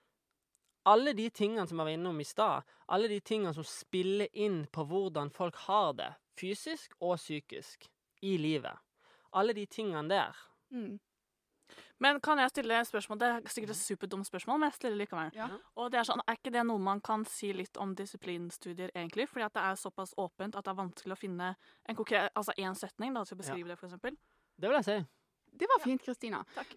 Alle 0.84 1.14
de 1.14 1.30
tingene 1.30 1.68
som 1.68 1.80
jeg 1.80 1.86
var 1.86 1.96
innom 1.96 2.20
i 2.22 2.28
stad, 2.28 2.68
alle 2.88 3.10
de 3.12 3.20
tingene 3.20 3.54
som 3.54 3.66
spiller 3.68 4.32
inn 4.34 4.64
på 4.72 4.86
hvordan 4.90 5.32
folk 5.34 5.60
har 5.68 5.94
det, 6.00 6.10
fysisk 6.40 6.96
og 7.00 7.18
psykisk, 7.22 7.90
i 8.22 8.38
livet. 8.38 8.78
Alle 9.34 9.54
de 9.58 9.66
tingene 9.66 10.10
der. 10.10 10.38
Mm. 10.70 11.00
Men 12.02 12.20
kan 12.20 12.40
jeg 12.42 12.50
stille 12.50 12.80
spørsmål? 12.86 13.20
Det 13.20 13.28
er 13.28 13.54
sikkert 13.54 13.74
et 13.76 13.78
superdumt 13.80 14.28
spørsmål, 14.28 14.60
men 14.60 14.70
jeg 14.72 14.78
stiller 14.80 14.98
likevel. 14.98 15.32
Ja. 15.38 15.48
Og 15.76 15.92
det 15.92 16.02
Er 16.02 16.08
sånn, 16.10 16.22
er 16.28 16.38
ikke 16.38 16.54
det 16.54 16.64
noe 16.66 16.82
man 16.82 17.02
kan 17.02 17.24
si 17.30 17.52
litt 17.54 17.78
om 17.78 17.94
disiplinstudier, 17.96 18.92
egentlig? 18.96 19.28
Fordi 19.30 19.46
at 19.46 19.56
det 19.56 19.66
er 19.70 19.80
såpass 19.80 20.14
åpent 20.18 20.58
at 20.58 20.66
det 20.66 20.74
er 20.74 20.80
vanskelig 20.82 21.16
å 21.16 21.20
finne 21.22 21.54
en 21.86 21.98
konkret, 21.98 22.32
altså 22.36 22.58
én 22.58 22.78
setning 22.78 23.14
da, 23.14 23.24
til 23.26 23.38
å 23.38 23.42
beskrive 23.44 23.70
det, 23.70 23.78
for 23.80 23.90
eksempel. 23.90 24.18
Det 24.58 24.70
vil 24.70 24.80
jeg 24.82 24.90
si. 24.90 24.98
Det 25.62 25.70
var 25.70 25.84
fint, 25.86 26.02
Kristina. 26.02 26.42
Takk. 26.56 26.74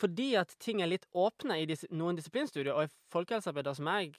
Fordi 0.00 0.32
at 0.40 0.54
ting 0.62 0.82
er 0.82 0.90
litt 0.90 1.06
åpne 1.12 1.60
i 1.62 1.66
dis 1.68 1.84
noen 1.90 2.16
disiplinstudier, 2.18 2.72
og 2.74 2.86
i 2.88 2.92
folkehelsearbeidet 3.12 3.76
som 3.78 3.90
jeg 3.92 4.14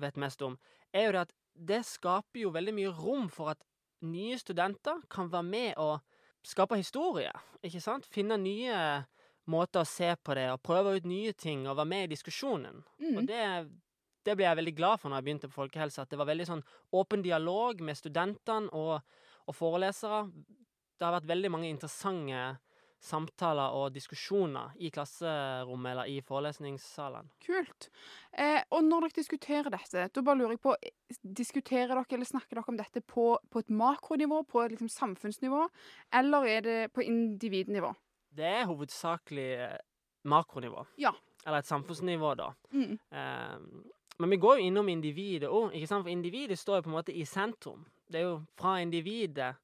vet 0.00 0.18
mest 0.20 0.42
om, 0.44 0.58
er 0.92 1.08
jo 1.08 1.14
det 1.16 1.24
at 1.26 1.32
det 1.54 1.80
skaper 1.86 2.44
jo 2.44 2.52
veldig 2.54 2.74
mye 2.74 2.92
rom 2.98 3.28
for 3.32 3.54
at 3.54 3.62
nye 4.04 4.36
studenter 4.38 5.00
kan 5.10 5.30
være 5.32 5.48
med 5.48 5.80
og 5.80 6.00
skape 6.44 6.76
historie, 6.76 7.32
ikke 7.64 7.80
sant? 7.80 8.06
Finne 8.10 8.36
nye 8.40 8.76
måter 9.50 9.82
å 9.84 9.88
se 9.88 10.10
på 10.16 10.36
det, 10.36 10.48
og 10.52 10.62
prøve 10.64 10.96
ut 10.98 11.08
nye 11.08 11.32
ting, 11.36 11.64
og 11.68 11.78
være 11.78 11.90
med 11.90 12.06
i 12.06 12.12
diskusjonen. 12.14 12.82
Mm. 13.00 13.16
Og 13.16 13.28
det, 13.28 13.44
det 14.24 14.36
ble 14.36 14.46
jeg 14.46 14.60
veldig 14.60 14.74
glad 14.76 15.00
for 15.00 15.10
når 15.10 15.20
jeg 15.20 15.28
begynte 15.28 15.50
på 15.50 15.60
folkehelse, 15.62 16.04
at 16.04 16.12
det 16.12 16.20
var 16.20 16.28
veldig 16.28 16.48
sånn 16.48 16.64
åpen 16.96 17.24
dialog 17.24 17.80
med 17.84 17.98
studentene 17.98 18.72
og, 18.76 19.00
og 19.44 19.56
forelesere. 19.56 20.24
Det 20.94 21.06
har 21.06 21.16
vært 21.18 21.30
veldig 21.32 21.52
mange 21.52 21.72
interessante 21.72 22.44
samtaler 23.04 23.74
og 23.76 23.92
diskusjoner 23.94 24.74
i 24.80 24.90
klasserommet 24.94 25.92
eller 25.92 26.10
i 26.10 26.20
forelesningssalene. 26.24 27.30
Kult. 27.44 27.88
Eh, 28.32 28.62
og 28.74 28.84
når 28.86 29.06
dere 29.06 29.18
diskuterer 29.18 29.70
dette, 29.74 30.06
da 30.08 30.24
bare 30.24 30.40
lurer 30.40 30.56
jeg 30.56 30.62
på 30.64 30.76
eh, 30.80 30.94
Diskuterer 31.24 31.92
dere 31.92 32.16
eller 32.16 32.28
snakker 32.28 32.58
dere 32.58 32.72
om 32.72 32.78
dette 32.78 33.02
på, 33.04 33.26
på 33.50 33.62
et 33.62 33.70
makronivå, 33.70 34.42
på 34.48 34.62
et 34.64 34.74
liksom 34.74 34.90
samfunnsnivå, 34.92 35.66
eller 36.20 36.48
er 36.50 36.64
det 36.64 36.78
på 36.96 37.04
individnivå? 37.04 37.92
Det 38.34 38.48
er 38.48 38.68
hovedsakelig 38.70 39.50
eh, 39.68 39.76
makronivå. 40.30 40.86
Ja. 41.00 41.12
Eller 41.44 41.60
et 41.60 41.70
samfunnsnivå, 41.70 42.34
da. 42.40 42.52
Mm. 42.72 42.96
Eh, 43.10 43.92
men 44.18 44.30
vi 44.30 44.40
går 44.42 44.58
jo 44.58 44.70
innom 44.70 44.88
individet 44.88 45.50
òg? 45.50 45.74
For 45.90 46.08
individet 46.08 46.58
står 46.58 46.80
jo 46.80 46.86
på 46.86 46.92
en 46.92 46.96
måte 46.96 47.14
i 47.14 47.26
sentrum. 47.28 47.84
Det 48.08 48.20
er 48.20 48.28
jo 48.28 48.40
fra 48.58 48.78
individet 48.82 49.54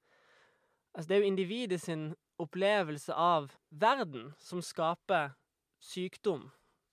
Altså, 0.90 1.08
det 1.08 1.14
er 1.14 1.20
jo 1.20 1.26
individet 1.30 1.80
sin 1.80 2.00
opplevelse 2.40 3.14
av 3.14 3.50
verden 3.70 4.32
som 4.38 4.62
skaper 4.62 5.32
sykdom 5.80 6.50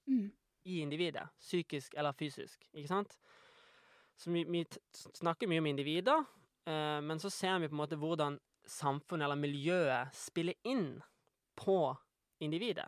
Mm. 0.08 0.32
i 0.66 0.80
individet. 0.82 1.28
Psykisk 1.40 1.94
eller 1.98 2.14
fysisk, 2.14 2.68
ikke 2.74 2.88
sant? 2.88 3.18
Så 4.18 4.32
vi, 4.32 4.44
vi 4.48 4.62
snakker 5.14 5.48
mye 5.48 5.60
om 5.60 5.66
individer, 5.68 6.24
eh, 6.66 7.02
men 7.02 7.20
så 7.20 7.30
ser 7.32 7.60
vi 7.60 7.68
på 7.68 7.76
en 7.76 7.82
måte 7.84 7.98
hvordan 8.00 8.40
samfunnet 8.68 9.26
eller 9.28 9.36
miljøet 9.40 10.14
spiller 10.16 10.56
inn 10.64 11.02
på 11.56 11.98
individet. 12.40 12.88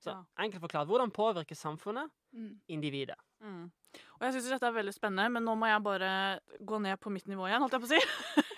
Så 0.00 0.10
Ja. 0.10 0.24
enkelt 0.38 0.60
forklart, 0.60 0.86
hvordan 0.88 1.10
påvirker 1.12 1.54
samfunnet 1.56 2.10
Mm. 2.32 2.60
individet? 2.68 3.16
Mm. 3.40 3.70
Og 4.16 4.20
jeg 4.20 4.32
syns 4.34 4.48
dette 4.50 4.66
er 4.66 4.72
veldig 4.72 4.94
spennende, 4.94 5.30
men 5.32 5.44
nå 5.44 5.54
må 5.56 5.66
jeg 5.66 5.82
bare 5.82 6.40
gå 6.64 6.78
ned 6.80 6.98
på 7.00 7.10
mitt 7.10 7.26
nivå 7.26 7.46
igjen, 7.48 7.60
holdt 7.60 7.72
jeg 7.72 7.80
på 7.80 7.86
å 7.86 7.88
si. 7.88 8.00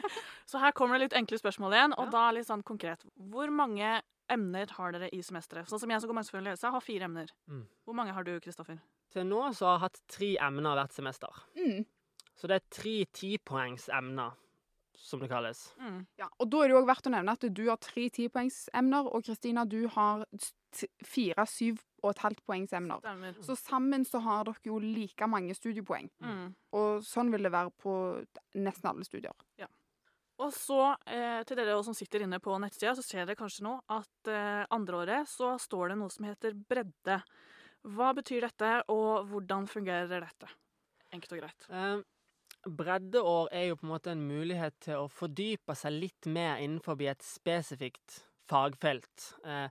Så 0.49 0.61
her 0.62 0.73
kommer 0.73 0.97
det 0.97 1.09
litt 1.11 1.19
enkle 1.19 1.38
spørsmål 1.40 1.75
igjen, 1.76 1.95
og 1.99 2.07
Ja. 2.07 2.11
da 2.11 2.31
litt 2.33 2.47
sånn 2.49 2.64
konkret. 2.64 3.05
Hvor 3.19 3.50
mange 3.52 4.00
emner 4.31 4.71
har 4.71 4.93
dere 4.93 5.11
i 5.12 5.21
semesteret? 5.21 5.69
Sånn 5.69 5.81
som 5.81 5.90
jeg 5.90 6.00
som 6.00 6.09
går 6.11 6.19
og 6.19 6.43
ledelse, 6.45 6.71
har 6.71 6.81
fire 6.81 7.05
emner. 7.05 7.28
Mm. 7.49 7.67
Hvor 7.85 7.95
mange 7.95 8.12
har 8.14 8.25
du, 8.25 8.38
Kristoffer? 8.40 8.81
Til 9.11 9.25
nå 9.25 9.52
så 9.55 9.67
har 9.67 9.78
jeg 9.78 9.81
hatt 9.81 10.00
tre 10.09 10.37
emner 10.38 10.75
hvert 10.75 10.93
semester. 10.93 11.28
Mm. 11.57 11.85
Så 12.37 12.47
det 12.49 12.62
er 12.62 12.71
tre 12.71 13.05
tipoengsemner 13.12 14.33
som 14.95 15.21
det 15.21 15.28
kalles. 15.28 15.73
Mm. 15.81 16.07
Ja, 16.19 16.28
og 16.38 16.50
da 16.50 16.59
er 16.62 16.69
det 16.69 16.75
jo 16.75 16.81
også 16.83 16.90
verdt 16.90 17.07
å 17.07 17.14
nevne 17.14 17.33
at 17.33 17.55
du 17.55 17.69
har 17.69 17.76
tre 17.76 18.09
tipoengsemner, 18.09 19.07
og 19.14 19.25
Kristina, 19.25 19.64
du 19.64 19.87
har 19.88 20.25
fire 21.05 21.47
syv 21.47 21.83
og 22.02 22.11
et 22.11 22.19
halvt 22.19 22.45
poengsemner. 22.47 23.00
Stemmer. 23.00 23.35
Så 23.43 23.57
sammen 23.57 24.05
så 24.05 24.21
har 24.23 24.45
dere 24.45 24.55
jo 24.64 24.78
like 24.78 25.26
mange 25.26 25.55
studiepoeng. 25.57 26.11
Mm. 26.23 26.55
Og 26.73 27.02
sånn 27.02 27.31
vil 27.33 27.43
det 27.43 27.52
være 27.52 27.73
på 27.83 28.26
nesten 28.55 28.90
alle 28.90 29.05
studier. 29.05 29.33
Og 30.38 30.52
så, 30.54 30.95
eh, 31.11 31.40
til 31.42 31.59
dere 31.59 31.75
som 31.83 31.97
sitter 31.97 32.23
inne 32.23 32.38
på 32.38 32.54
nettsida, 32.62 32.95
så 32.95 33.02
ser 33.02 33.26
dere 33.26 33.38
kanskje 33.38 33.64
nå 33.66 33.75
at 33.90 34.30
eh, 34.30 34.66
andreåret 34.75 35.26
så 35.26 35.57
står 35.59 35.90
det 35.92 35.99
noe 35.99 36.14
som 36.14 36.28
heter 36.28 36.54
bredde. 36.54 37.18
Hva 37.88 38.12
betyr 38.14 38.47
dette, 38.47 38.71
og 38.92 39.26
hvordan 39.30 39.66
fungerer 39.71 40.23
dette? 40.23 40.50
Enkelt 41.14 41.35
og 41.35 41.42
greit. 41.42 41.66
Eh, 41.75 41.99
breddeår 42.68 43.50
er 43.54 43.68
jo 43.71 43.78
på 43.80 43.87
en 43.87 43.92
måte 43.92 44.14
en 44.14 44.26
mulighet 44.28 44.78
til 44.85 45.02
å 45.02 45.11
fordype 45.11 45.75
seg 45.78 45.97
litt 45.97 46.28
mer 46.30 46.62
innenfor 46.62 47.00
et 47.02 47.25
spesifikt 47.25 48.21
fagfelt. 48.49 49.33
Eh, 49.45 49.68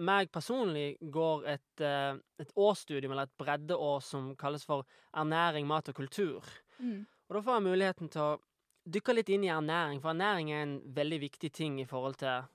meg 0.00 0.30
personlig 0.32 0.98
går 1.12 1.46
et, 1.46 1.80
eh, 1.84 2.14
et 2.38 2.52
årsstudium, 2.56 3.12
eller 3.12 3.26
et 3.28 3.38
breddeår, 3.38 4.02
som 4.02 4.36
kalles 4.36 4.64
for 4.64 4.86
ernæring, 5.14 5.66
mat 5.66 5.88
og 5.88 5.94
kultur. 5.94 6.44
Og 7.28 7.34
da 7.36 7.42
får 7.42 7.58
jeg 7.58 7.66
muligheten 7.66 8.10
til 8.10 8.22
å 8.22 8.38
dykke 8.92 9.14
litt 9.16 9.30
inn 9.32 9.46
i 9.46 9.52
ernæring, 9.52 10.00
for 10.02 10.12
ernæring 10.12 10.52
er 10.52 10.64
en 10.64 10.76
veldig 10.96 11.20
viktig 11.26 11.52
ting 11.54 11.80
i 11.82 11.88
forhold 11.88 12.18
til 12.20 12.48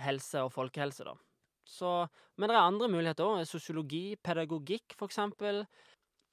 helse 0.00 0.44
og 0.46 0.52
folkehelse, 0.54 1.06
da. 1.06 1.16
Så, 1.70 2.08
men 2.36 2.50
det 2.50 2.56
er 2.56 2.66
andre 2.66 2.88
muligheter 2.90 3.26
òg. 3.26 3.44
Sosiologi, 3.46 4.16
pedagogikk, 4.18 4.96
for 4.98 5.10
eksempel. 5.10 5.62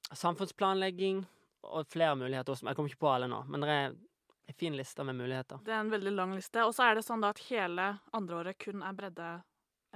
Samfunnsplanlegging 0.09 1.21
og 1.67 1.89
flere 1.91 2.15
muligheter 2.17 2.55
også. 2.55 2.65
Jeg 2.65 2.77
kommer 2.77 2.93
ikke 2.93 3.03
på 3.03 3.11
alle 3.11 3.29
nå, 3.29 3.43
men 3.51 3.65
det 3.65 3.73
er 3.73 3.87
en 4.47 4.57
fin 4.57 4.77
liste 4.77 5.03
med 5.05 5.19
muligheter. 5.19 5.61
Det 5.65 5.75
er 5.75 5.83
en 5.83 5.91
veldig 5.91 6.13
lang 6.15 6.33
liste. 6.37 6.63
Og 6.65 6.73
så 6.73 6.87
er 6.87 6.97
det 6.97 7.05
sånn 7.05 7.21
da 7.21 7.33
at 7.35 7.43
hele 7.49 7.89
andreåret 8.17 8.57
kun 8.63 8.85
er 8.85 8.95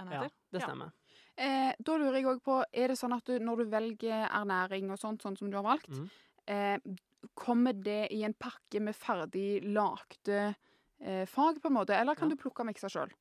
Ja, 0.01 0.27
det 0.51 0.61
stemmer. 0.61 0.91
Ja. 0.91 0.97
Eh, 1.41 1.71
da 1.79 1.95
lurer 1.97 2.19
jeg 2.19 2.27
òg 2.27 2.41
på, 2.43 2.59
er 2.71 2.91
det 2.91 2.97
sånn 2.99 3.15
at 3.15 3.25
du, 3.25 3.37
når 3.41 3.63
du 3.63 3.71
velger 3.71 4.27
ernæring 4.27 4.91
og 4.91 4.99
sånt, 4.99 5.23
sånn 5.23 5.37
som 5.39 5.49
du 5.49 5.57
har 5.57 5.65
valgt, 5.65 5.89
mm. 5.89 6.09
eh, 6.53 6.77
kommer 7.37 7.73
det 7.73 8.07
i 8.13 8.23
en 8.23 8.33
pakke 8.33 8.79
med 8.81 8.95
ferdig 8.95 9.61
lagde 9.63 10.55
eh, 11.01 11.25
fag, 11.29 11.61
på 11.61 11.67
en 11.69 11.73
måte, 11.79 11.95
eller 11.95 12.15
kan 12.15 12.29
Ja. 12.29 12.35
du 12.35 12.41
plukke 12.41 12.61
og 12.63 12.69
mikse 12.69 12.89
sjøl? 12.89 13.11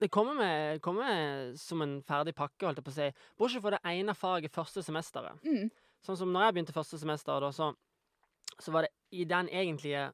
Det 0.00 0.10
kommer, 0.10 0.34
med, 0.34 0.80
kommer 0.82 1.56
som 1.56 1.80
en 1.82 2.02
ferdig 2.02 2.34
pakke, 2.34 2.66
holdt 2.66 2.78
jeg 2.82 2.84
på 2.84 2.90
å 2.92 2.96
si. 2.96 3.08
Bortsett 3.38 3.62
fra 3.62 3.70
det 3.76 3.80
ene 3.84 4.14
faget 4.14 4.52
første 4.52 4.82
semesteret. 4.82 5.38
Mm. 5.46 5.70
Sånn 6.04 6.18
som 6.18 6.32
når 6.32 6.42
jeg 6.48 6.54
begynte 6.56 6.74
første 6.76 6.98
semester, 7.00 7.40
da, 7.40 7.50
så, 7.54 7.70
så 8.60 8.72
var 8.74 8.82
det 8.86 8.90
i 9.10 9.24
den 9.24 9.48
egentlige 9.48 10.12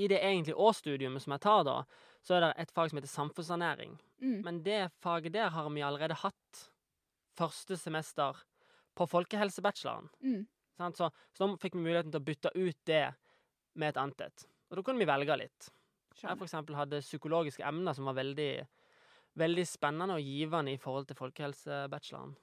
I 0.00 0.06
det 0.08 0.20
egentlige 0.24 0.56
årsstudiumet 0.56 1.20
som 1.22 1.32
jeg 1.34 1.40
tar 1.44 1.64
da, 1.64 1.84
så 2.24 2.34
er 2.36 2.40
det 2.40 2.50
et 2.62 2.70
fag 2.72 2.88
som 2.90 2.96
heter 2.98 3.10
samfunnsernæring. 3.12 3.98
Mm. 4.22 4.38
Men 4.44 4.62
det 4.64 4.90
faget 5.02 5.32
der 5.34 5.50
har 5.50 5.68
vi 5.70 5.82
allerede 5.84 6.14
hatt 6.22 6.62
første 7.36 7.76
semester 7.76 8.36
på 8.96 9.06
folkehelsebacheloren. 9.06 10.08
Mm. 10.24 10.46
Sant? 10.80 10.96
Så, 10.96 11.10
så 11.36 11.44
da 11.44 11.60
fikk 11.60 11.76
vi 11.76 11.84
muligheten 11.84 12.14
til 12.14 12.22
å 12.22 12.26
bytte 12.26 12.54
ut 12.56 12.80
det 12.88 13.04
med 13.80 13.92
et 13.92 14.00
annet 14.00 14.26
et. 14.26 14.48
Og 14.70 14.78
da 14.78 14.84
kunne 14.86 15.02
vi 15.02 15.08
velge 15.10 15.38
litt. 15.40 15.70
Jeg 16.20 16.36
for 16.36 16.46
eksempel 16.46 16.76
hadde 16.76 17.02
psykologiske 17.04 17.64
emner 17.64 17.96
som 17.96 18.08
var 18.08 18.18
veldig, 18.18 18.50
veldig 19.40 19.64
spennende 19.68 20.18
og 20.18 20.26
givende 20.26 20.74
i 20.74 20.80
forhold 20.80 21.08
til 21.08 21.18
folkehelsebacheloren. 21.18 22.34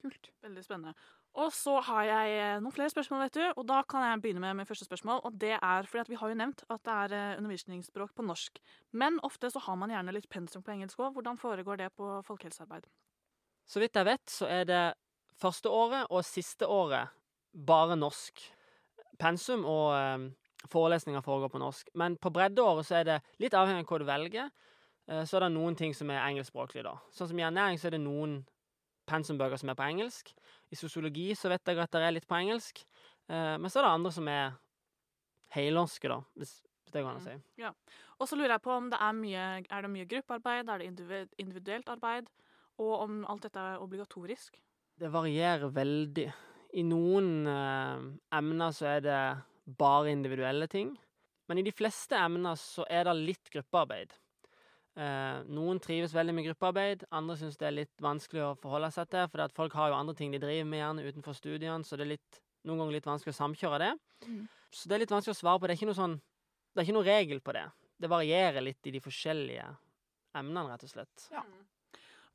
Kult. 0.00 0.30
Veldig 0.44 0.64
spennende. 0.64 0.94
Og 1.38 1.52
så 1.54 1.76
har 1.86 2.06
jeg 2.08 2.38
eh, 2.40 2.56
noen 2.62 2.74
flere 2.74 2.90
spørsmål, 2.90 3.20
vet 3.28 3.36
du. 3.38 3.44
Og 3.60 3.66
da 3.68 3.82
kan 3.86 4.02
jeg 4.02 4.22
begynne 4.24 4.42
med, 4.42 4.56
mitt 4.58 4.68
første 4.68 4.88
spørsmål. 4.88 5.20
Og 5.28 5.36
det 5.38 5.52
er 5.54 5.86
fordi 5.86 6.02
at 6.02 6.10
vi 6.10 6.18
har 6.18 6.32
jo 6.32 6.38
nevnt 6.40 6.64
at 6.66 6.82
det 6.86 6.96
er 7.04 7.14
eh, 7.14 7.36
undervisningsspråk 7.38 8.16
på 8.16 8.26
norsk. 8.26 8.58
Men 8.90 9.20
ofte 9.26 9.52
så 9.52 9.62
har 9.68 9.78
man 9.78 9.94
gjerne 9.94 10.16
litt 10.16 10.26
pensum 10.32 10.64
på 10.66 10.74
engelsk 10.74 10.98
òg. 10.98 11.12
Hvordan 11.14 11.38
foregår 11.38 11.84
det 11.84 11.92
på 11.94 12.16
folkehelsearbeid? 12.26 12.88
Så 13.70 13.82
vidt 13.82 13.94
jeg 13.94 14.08
vet, 14.08 14.26
så 14.26 14.50
er 14.50 14.66
det 14.66 14.82
første 15.38 15.70
året 15.70 16.10
og 16.10 16.26
siste 16.26 16.66
året 16.66 17.14
bare 17.52 17.96
norsk. 17.98 18.42
Pensum 19.20 19.66
og 19.68 19.92
eh, 19.96 20.28
forelesninger 20.70 21.24
foregår 21.24 21.52
på 21.52 21.60
norsk. 21.62 21.90
Men 21.94 22.16
på 22.20 22.32
breddeåret 22.34 22.88
så 22.88 23.00
er 23.00 23.08
det 23.08 23.18
litt 23.42 23.56
avhengig 23.56 23.84
av 23.84 23.92
hva 23.92 24.00
du 24.00 24.08
velger. 24.08 24.50
eh, 25.08 25.24
så 25.24 25.36
er 25.38 25.46
det 25.46 25.52
noen 25.56 25.76
ting 25.76 25.94
som 25.94 26.10
er 26.10 26.24
engelskspråklig, 26.24 26.84
da. 26.86 26.96
Sånn 27.12 27.32
som 27.32 27.38
i 27.38 27.46
ernæring 27.46 27.80
så 27.80 27.90
er 27.90 27.98
det 27.98 28.04
noen 28.04 28.40
pensumbøker 29.10 29.58
som 29.58 29.72
er 29.72 29.78
på 29.78 29.86
engelsk. 29.88 30.34
I 30.70 30.78
sosiologi 30.78 31.32
så 31.34 31.50
vet 31.50 31.66
jeg 31.66 31.78
at 31.82 31.92
det 31.92 32.02
er 32.06 32.14
litt 32.14 32.28
på 32.30 32.38
engelsk. 32.38 32.84
Eh, 33.28 33.56
men 33.58 33.70
så 33.70 33.80
er 33.80 33.88
det 33.88 33.94
andre 33.94 34.12
som 34.14 34.28
er 34.30 34.58
helnorske, 35.54 36.10
da, 36.10 36.20
hvis, 36.38 36.60
det 36.90 37.02
går 37.02 37.10
an 37.10 37.20
å 37.20 37.24
si. 37.24 37.34
Og 38.20 38.28
så 38.28 38.36
lurer 38.36 38.54
jeg 38.54 38.62
på 38.64 38.74
om 38.74 38.90
det 38.92 38.98
er 39.02 39.16
mye, 39.16 39.46
er 39.62 39.84
det 39.84 39.90
mye 39.90 40.06
gruppearbeid, 40.10 40.68
er 40.70 40.82
det 40.82 41.20
individuelt 41.38 41.90
arbeid, 41.90 42.30
og 42.80 42.92
om 43.00 43.20
alt 43.30 43.46
dette 43.46 43.62
er 43.62 43.82
obligatorisk? 43.82 44.58
Det 45.00 45.10
varierer 45.10 45.72
veldig. 45.72 46.26
I 46.78 46.84
noen 46.86 47.46
eh, 47.50 48.02
emner 48.38 48.74
så 48.74 48.88
er 48.96 49.04
det 49.04 49.20
bare 49.80 50.12
individuelle 50.12 50.68
ting. 50.70 50.92
Men 51.50 51.58
i 51.58 51.64
de 51.66 51.72
fleste 51.74 52.14
emner 52.14 52.58
så 52.58 52.84
er 52.86 53.08
det 53.08 53.16
litt 53.18 53.50
gruppearbeid. 53.50 54.12
Eh, 55.00 55.40
noen 55.50 55.80
trives 55.82 56.14
veldig 56.14 56.34
med 56.34 56.46
gruppearbeid, 56.48 57.04
andre 57.14 57.36
syns 57.38 57.58
det 57.58 57.68
er 57.68 57.76
litt 57.76 58.02
vanskelig 58.02 58.42
å 58.44 58.54
forholde 58.58 58.90
seg 58.94 59.10
til, 59.10 59.26
for 59.32 59.54
folk 59.56 59.74
har 59.78 59.90
jo 59.90 59.98
andre 59.98 60.14
ting 60.18 60.34
de 60.34 60.40
driver 60.42 60.68
med 60.70 60.82
gjerne 60.82 61.06
utenfor 61.06 61.36
studiene, 61.38 61.86
så 61.86 61.98
det 61.98 62.06
er 62.06 62.12
litt, 62.16 62.40
noen 62.66 62.82
ganger 62.82 62.98
litt 62.98 63.08
vanskelig 63.08 63.34
å 63.34 63.38
samkjøre 63.40 63.80
det. 63.82 63.92
Mm. 64.26 64.42
Så 64.74 64.90
det 64.90 64.96
er 64.96 65.02
litt 65.04 65.14
vanskelig 65.14 65.34
å 65.34 65.40
svare 65.40 65.58
på. 65.58 65.66
Det 65.66 65.74
er 65.74 65.80
ikke 65.80 65.90
noe 65.90 65.98
sånn 65.98 66.20
Det 66.70 66.78
er 66.78 66.86
ikke 66.86 66.94
noe 66.94 67.06
regel 67.06 67.40
på 67.42 67.54
det. 67.56 67.64
Det 67.98 68.08
varierer 68.10 68.62
litt 68.62 68.86
i 68.86 68.92
de 68.94 69.00
forskjellige 69.02 69.64
emnene, 70.38 70.68
rett 70.70 70.84
og 70.86 70.92
slett. 70.92 71.24
Ja. 71.34 71.42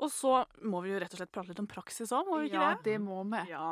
Og 0.04 0.12
så 0.12 0.42
må 0.68 0.82
vi 0.84 0.92
jo 0.92 1.00
rett 1.00 1.14
og 1.16 1.22
slett 1.22 1.32
prate 1.32 1.54
litt 1.54 1.62
om 1.64 1.70
praksis 1.72 2.12
òg, 2.12 2.28
må 2.28 2.42
vi 2.42 2.50
ikke 2.50 2.60
Ja, 2.60 2.74
det? 2.74 2.76
Ja, 2.76 2.84
det 2.90 2.98
må 3.06 3.22
vi. 3.32 3.44
Ja. 3.54 3.70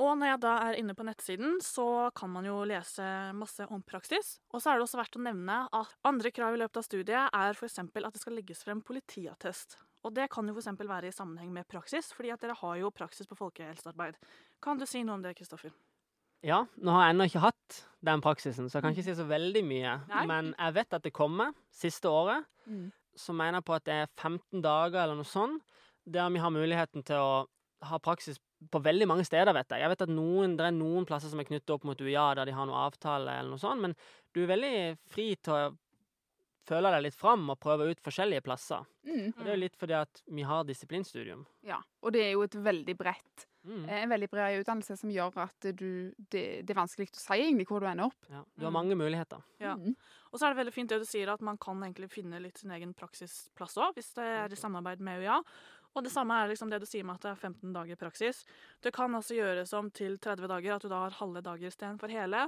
Og 0.00 0.14
når 0.16 0.30
jeg 0.30 0.40
da 0.40 0.52
er 0.64 0.78
inne 0.80 0.94
på 0.96 1.04
nettsiden, 1.04 1.58
så 1.60 2.08
kan 2.16 2.30
man 2.32 2.46
jo 2.48 2.62
lese 2.68 3.04
masse 3.36 3.66
om 3.68 3.82
praksis. 3.84 4.38
Og 4.52 4.62
så 4.62 4.72
er 4.72 4.80
det 4.80 4.86
også 4.86 5.00
verdt 5.02 5.18
å 5.20 5.24
nevne 5.26 5.58
at 5.68 5.96
andre 6.08 6.32
krav 6.32 6.56
i 6.56 6.60
løpet 6.62 6.80
av 6.80 6.86
studiet 6.86 7.28
er 7.28 7.56
f.eks. 7.56 7.80
at 7.82 8.14
det 8.14 8.22
skal 8.22 8.38
legges 8.38 8.64
frem 8.64 8.80
politiattest. 8.80 9.76
Og 10.02 10.14
det 10.16 10.30
kan 10.32 10.48
jo 10.48 10.56
f.eks. 10.56 10.72
være 10.80 11.10
i 11.10 11.14
sammenheng 11.14 11.52
med 11.52 11.68
praksis, 11.68 12.10
fordi 12.16 12.32
at 12.32 12.42
dere 12.42 12.56
har 12.58 12.78
jo 12.80 12.92
praksis 12.94 13.28
på 13.28 13.38
folkehelsearbeid. 13.38 14.16
Kan 14.64 14.80
du 14.80 14.88
si 14.88 15.04
noe 15.04 15.20
om 15.20 15.26
det, 15.26 15.36
Kristoffer? 15.38 15.74
Ja, 16.42 16.64
nå 16.82 16.94
har 16.96 17.06
jeg 17.06 17.14
ennå 17.14 17.26
ikke 17.28 17.44
hatt 17.44 17.76
den 18.02 18.22
praksisen, 18.24 18.66
så 18.66 18.78
jeg 18.78 18.86
kan 18.86 18.96
ikke 18.96 19.06
si 19.06 19.14
så 19.14 19.28
veldig 19.28 19.62
mye. 19.62 19.92
Nei. 20.10 20.24
Men 20.26 20.50
jeg 20.56 20.74
vet 20.80 20.96
at 20.98 21.04
det 21.04 21.14
kommer 21.14 21.52
siste 21.70 22.10
året. 22.10 22.48
Mm. 22.66 22.88
Så 23.14 23.34
mener 23.36 23.62
på 23.62 23.76
at 23.76 23.84
det 23.86 23.98
er 24.06 24.10
15 24.16 24.64
dager 24.64 25.04
eller 25.04 25.20
noe 25.20 25.28
sånt, 25.28 25.62
der 26.02 26.32
vi 26.34 26.40
har 26.42 26.50
muligheten 26.50 27.04
til 27.06 27.20
å 27.20 27.44
ha 27.86 27.98
praksis 28.02 28.40
på 28.70 28.82
veldig 28.82 29.06
mange 29.08 29.24
steder, 29.24 29.52
vet 29.56 29.68
jeg. 29.70 29.80
Jeg 29.80 29.88
vet 29.88 30.02
at 30.02 30.08
noen, 30.12 30.56
det 30.56 30.66
er 30.66 30.72
noen 30.76 31.06
plasser 31.08 31.28
som 31.32 31.40
er 31.40 31.44
knyttet 31.48 31.70
opp 31.74 31.84
mot 31.84 31.98
UiA, 32.00 32.34
der 32.34 32.44
de 32.46 32.52
har 32.52 32.66
noe 32.66 32.86
avtale 32.86 33.38
eller 33.38 33.50
noe 33.50 33.58
sånt, 33.58 33.80
men 33.80 33.94
du 34.34 34.42
er 34.44 34.52
veldig 34.56 34.74
fri 35.10 35.34
til 35.36 35.52
å 35.54 35.76
føle 36.64 36.92
deg 36.94 37.02
litt 37.02 37.16
fram 37.18 37.48
og 37.50 37.58
prøve 37.58 37.88
ut 37.90 37.98
forskjellige 38.04 38.44
plasser. 38.46 38.84
Mm. 39.02 39.32
Og 39.34 39.40
det 39.42 39.48
er 39.50 39.56
jo 39.56 39.62
litt 39.64 39.76
fordi 39.80 39.96
at 39.98 40.20
vi 40.30 40.42
har 40.46 40.62
disiplinstudium. 40.68 41.40
Ja. 41.66 41.80
Og 42.06 42.12
det 42.14 42.22
er 42.28 42.30
jo 42.36 42.42
et 42.46 42.54
veldig 42.54 42.96
bredt 42.98 43.48
Mm. 43.62 43.84
eh, 43.88 44.02
En 44.02 44.08
veldig 44.10 44.28
bred 44.28 44.58
utdannelse 44.64 44.96
som 44.98 45.08
gjør 45.08 45.36
at 45.38 45.60
du 45.78 46.12
det, 46.18 46.66
det 46.66 46.70
er 46.70 46.74
vanskelig 46.74 47.12
å 47.12 47.14
si 47.14 47.34
egentlig 47.38 47.68
hvor 47.68 47.78
du 47.78 47.86
ender 47.86 48.06
opp. 48.08 48.26
Ja, 48.28 48.42
du 48.58 48.64
har 48.64 48.72
Mm. 48.72 48.74
mange 48.74 48.96
muligheter. 48.98 49.40
Ja. 49.60 49.76
Mm. 49.76 49.94
Og 50.32 50.40
så 50.40 50.46
er 50.46 50.54
det 50.54 50.64
veldig 50.66 50.72
fint 50.74 50.88
det 50.88 50.98
du 50.98 51.04
sier, 51.04 51.28
at 51.32 51.40
man 51.40 51.56
kan 51.58 51.78
egentlig 51.80 52.10
finne 52.10 52.40
litt 52.42 52.58
sin 52.58 52.72
egen 52.72 52.92
praksisplass 52.92 53.76
òg, 53.76 53.94
hvis 53.94 54.14
det 54.14 54.24
er 54.24 54.48
i 54.50 54.56
samarbeid 54.56 54.98
med 54.98 55.20
UiA. 55.22 55.40
Og 55.92 56.04
det 56.06 56.12
samme 56.12 56.36
er 56.40 56.48
liksom 56.48 56.70
det 56.72 56.80
du 56.80 56.86
sier 56.88 57.04
med 57.04 57.18
at 57.18 57.26
det 57.26 57.32
er 57.34 57.42
15 57.50 57.74
dager 57.74 57.98
praksis. 58.00 58.42
Det 58.80 58.94
kan 58.96 59.12
altså 59.14 59.36
gjøres 59.36 59.74
om 59.76 59.90
til 59.92 60.16
30 60.16 60.48
dager, 60.48 60.76
at 60.76 60.86
du 60.86 60.88
da 60.88 61.02
har 61.04 61.18
halve 61.18 61.42
dager 61.44 61.68
istedenfor 61.68 62.12
hele. 62.12 62.46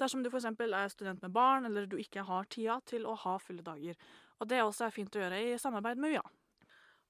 Dersom 0.00 0.24
du 0.24 0.30
f.eks. 0.30 0.48
er 0.48 0.88
student 0.92 1.22
med 1.22 1.34
barn, 1.34 1.68
eller 1.68 1.86
du 1.86 1.98
ikke 2.00 2.24
har 2.24 2.48
tida 2.48 2.80
til 2.88 3.04
å 3.04 3.14
ha 3.26 3.36
fulle 3.42 3.64
dager. 3.66 4.00
Og 4.40 4.48
det 4.48 4.64
også 4.64 4.86
er 4.86 4.96
fint 4.96 5.16
å 5.16 5.22
gjøre 5.22 5.42
i 5.44 5.56
samarbeid 5.60 6.00
med 6.00 6.16
UiA. 6.16 6.24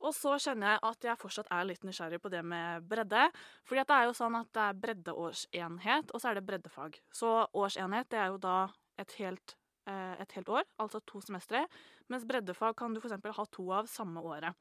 Og 0.05 0.12
så 0.12 0.35
kjenner 0.43 0.75
jeg 0.75 0.83
at 0.90 1.07
jeg 1.09 1.21
fortsatt 1.21 1.52
er 1.55 1.69
litt 1.71 1.85
nysgjerrig 1.87 2.19
på 2.21 2.31
det 2.33 2.43
med 2.45 2.85
bredde. 2.88 3.28
Fordi 3.66 3.85
det 3.88 3.97
er 3.97 4.09
jo 4.09 4.16
sånn 4.19 4.37
at 4.38 4.50
det 4.55 4.64
er 4.64 4.81
breddeårsenhet, 4.83 6.12
og 6.12 6.23
så 6.23 6.31
er 6.31 6.38
det 6.38 6.45
breddefag. 6.49 6.99
Så 7.14 7.31
årsenhet 7.57 8.11
det 8.12 8.21
er 8.21 8.35
jo 8.35 8.43
da 8.43 8.59
et 9.00 9.16
helt, 9.21 9.57
eh, 9.88 10.21
et 10.21 10.37
helt 10.37 10.52
år, 10.52 10.69
altså 10.83 11.00
to 11.07 11.23
semestre. 11.25 11.64
Mens 12.12 12.26
breddefag 12.28 12.76
kan 12.76 12.95
du 12.95 13.00
f.eks. 13.00 13.16
ha 13.38 13.49
to 13.52 13.71
av 13.73 13.88
samme 13.90 14.21
året. 14.21 14.52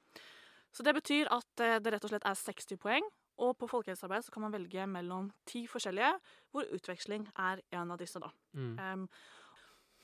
Så 0.76 0.84
det 0.84 0.96
betyr 0.98 1.32
at 1.32 1.64
eh, 1.64 1.78
det 1.80 1.94
rett 1.94 2.04
og 2.08 2.12
slett 2.12 2.28
er 2.28 2.36
60 2.40 2.82
poeng. 2.82 3.08
Og 3.44 3.56
på 3.60 3.68
folkehelsearbeid 3.68 4.24
så 4.24 4.32
kan 4.32 4.46
man 4.46 4.54
velge 4.54 4.86
mellom 4.88 5.28
ti 5.48 5.66
forskjellige, 5.68 6.14
hvor 6.56 6.68
utveksling 6.72 7.26
er 7.36 7.60
en 7.76 7.92
av 7.92 8.00
disse, 8.00 8.20
da. 8.24 8.30
Mm. 8.56 8.78
Um, 8.80 9.08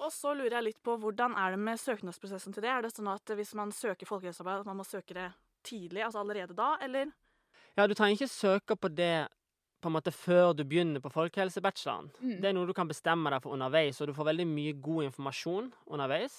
og 0.02 0.12
så 0.12 0.34
lurer 0.36 0.58
jeg 0.58 0.66
litt 0.66 0.82
på 0.84 0.98
hvordan 1.00 1.38
er 1.40 1.54
det 1.54 1.62
med 1.62 1.80
søknadsprosessen 1.80 2.56
til 2.56 2.66
det? 2.66 2.72
Er 2.74 2.84
det 2.84 2.92
sånn 2.92 3.12
at 3.12 3.32
hvis 3.38 3.54
man 3.56 3.72
søker 3.76 4.10
folkehelsearbeid, 4.10 4.64
at 4.64 4.68
man 4.72 4.82
må 4.82 4.88
søke 4.88 5.16
det 5.16 5.30
tidlig, 5.64 6.02
altså 6.04 6.24
allerede 6.24 6.58
da, 6.58 6.74
eller? 6.84 7.14
Ja, 7.78 7.86
du 7.88 7.94
trenger 7.96 8.18
ikke 8.18 8.34
søke 8.34 8.76
på 8.76 8.92
det 8.92 9.30
på 9.82 9.90
en 9.90 9.96
måte 9.96 10.14
før 10.14 10.52
du 10.58 10.66
begynner 10.68 11.02
på 11.02 11.12
folkehelsebacheloren. 11.14 12.10
Mm. 12.20 12.40
Det 12.42 12.50
er 12.50 12.56
noe 12.58 12.70
du 12.70 12.74
kan 12.78 12.90
bestemme 12.90 13.32
deg 13.34 13.44
for 13.44 13.56
underveis, 13.56 14.02
og 14.02 14.10
du 14.10 14.18
får 14.18 14.30
veldig 14.34 14.48
mye 14.50 14.74
god 14.84 15.08
informasjon 15.08 15.72
underveis 15.88 16.36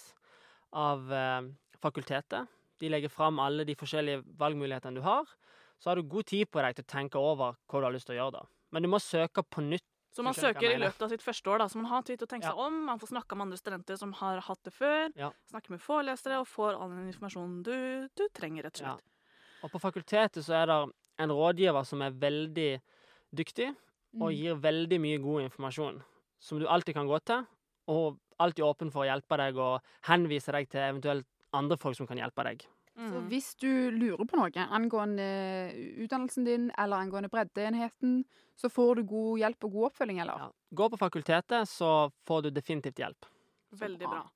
av 0.79 1.09
eh, 1.13 1.49
fakultetet. 1.83 2.51
De 2.83 2.91
legger 2.91 3.13
fram 3.13 3.39
alle 3.43 3.65
de 3.69 3.77
forskjellige 3.79 4.25
valgmulighetene 4.41 4.99
du 4.99 5.05
har. 5.07 5.29
Så 5.79 5.91
har 5.91 5.99
du 5.99 6.03
god 6.11 6.27
tid 6.31 6.49
på 6.51 6.63
deg 6.63 6.75
til 6.79 6.85
å 6.87 6.91
tenke 6.93 7.21
over 7.21 7.55
hva 7.71 7.81
du 7.83 7.87
har 7.87 7.95
lyst 7.95 8.09
til 8.11 8.17
å 8.17 8.21
gjøre, 8.21 8.41
da. 8.41 8.43
Men 8.75 8.83
du 8.87 8.89
må 8.91 8.99
søke 9.03 9.43
på 9.47 9.63
nytt. 9.63 9.87
Så 10.13 10.23
man 10.27 10.35
søker 10.37 10.69
i 10.75 10.77
løpet 10.77 11.01
av 11.07 11.09
sitt 11.09 11.23
første 11.25 11.49
år, 11.49 11.63
da, 11.63 11.67
så 11.73 11.79
man 11.81 11.87
har 11.89 12.03
tid 12.05 12.19
til 12.21 12.27
å 12.27 12.31
tenke 12.35 12.45
Ja. 12.45 12.53
seg 12.53 12.59
om. 12.67 12.75
Man 12.85 12.99
får 13.01 13.09
snakke 13.15 13.37
med 13.39 13.47
andre 13.47 13.57
studenter 13.59 13.97
som 13.97 14.13
har 14.19 14.41
hatt 14.45 14.61
det 14.67 14.73
før. 14.75 15.09
Ja. 15.17 15.31
Snakke 15.49 15.71
med 15.73 15.81
forelesere 15.81 16.41
og 16.43 16.47
får 16.51 16.77
all 16.77 16.91
den 16.91 17.09
informasjonen 17.13 17.63
du, 17.65 18.09
du 18.15 18.29
trenger, 18.35 18.65
rett 18.69 18.83
og 18.83 18.87
Ja. 18.87 18.97
Og 19.63 19.71
på 19.71 19.81
fakultetet 19.81 20.45
så 20.45 20.53
er 20.63 20.67
det 20.67 20.93
en 21.23 21.31
rådgiver 21.31 21.87
som 21.87 22.03
er 22.03 22.11
veldig 22.11 22.83
dyktig, 23.35 23.71
og 24.21 24.29
Mm. 24.33 24.37
gir 24.37 24.55
veldig 24.61 25.01
mye 25.01 25.19
god 25.23 25.43
informasjon 25.49 26.03
som 26.41 26.59
du 26.59 26.67
alltid 26.67 26.95
kan 26.95 27.07
gå 27.07 27.19
til, 27.25 27.47
og 27.89 28.19
alltid 28.39 28.65
åpen 28.65 28.91
for 28.93 29.05
å 29.05 29.09
hjelpe 29.09 29.37
deg 29.39 29.57
og 29.57 29.81
henvise 30.03 30.53
deg 30.53 30.69
til 30.69 30.81
eventuelt 30.81 31.25
andre 31.53 31.77
folk 31.79 31.97
som 31.97 32.07
kan 32.07 32.17
hjelpe 32.19 32.45
deg. 32.45 32.65
Så 32.93 33.01
Mm. 33.23 33.29
hvis 33.31 33.55
du 33.57 33.91
lurer 33.91 34.27
på 34.29 34.37
noe 34.37 34.51
angående 34.69 35.73
utdannelsen 36.05 36.45
din 36.45 36.71
eller 36.77 36.97
angående 37.01 37.31
breddeenheten, 37.33 38.25
så 38.57 38.69
får 38.69 38.97
du 38.97 39.03
god 39.05 39.39
hjelp 39.41 39.65
og 39.65 39.73
god 39.73 39.87
oppfølging, 39.91 40.21
eller? 40.21 40.39
Ja. 40.39 40.51
Gå 40.75 40.91
på 40.91 40.99
fakultetet, 41.01 41.67
så 41.69 42.13
får 42.27 42.43
du 42.43 42.51
definitivt 42.51 42.97
hjelp. 43.01 43.25
Veldig 43.73 44.09
bra. 44.09 44.29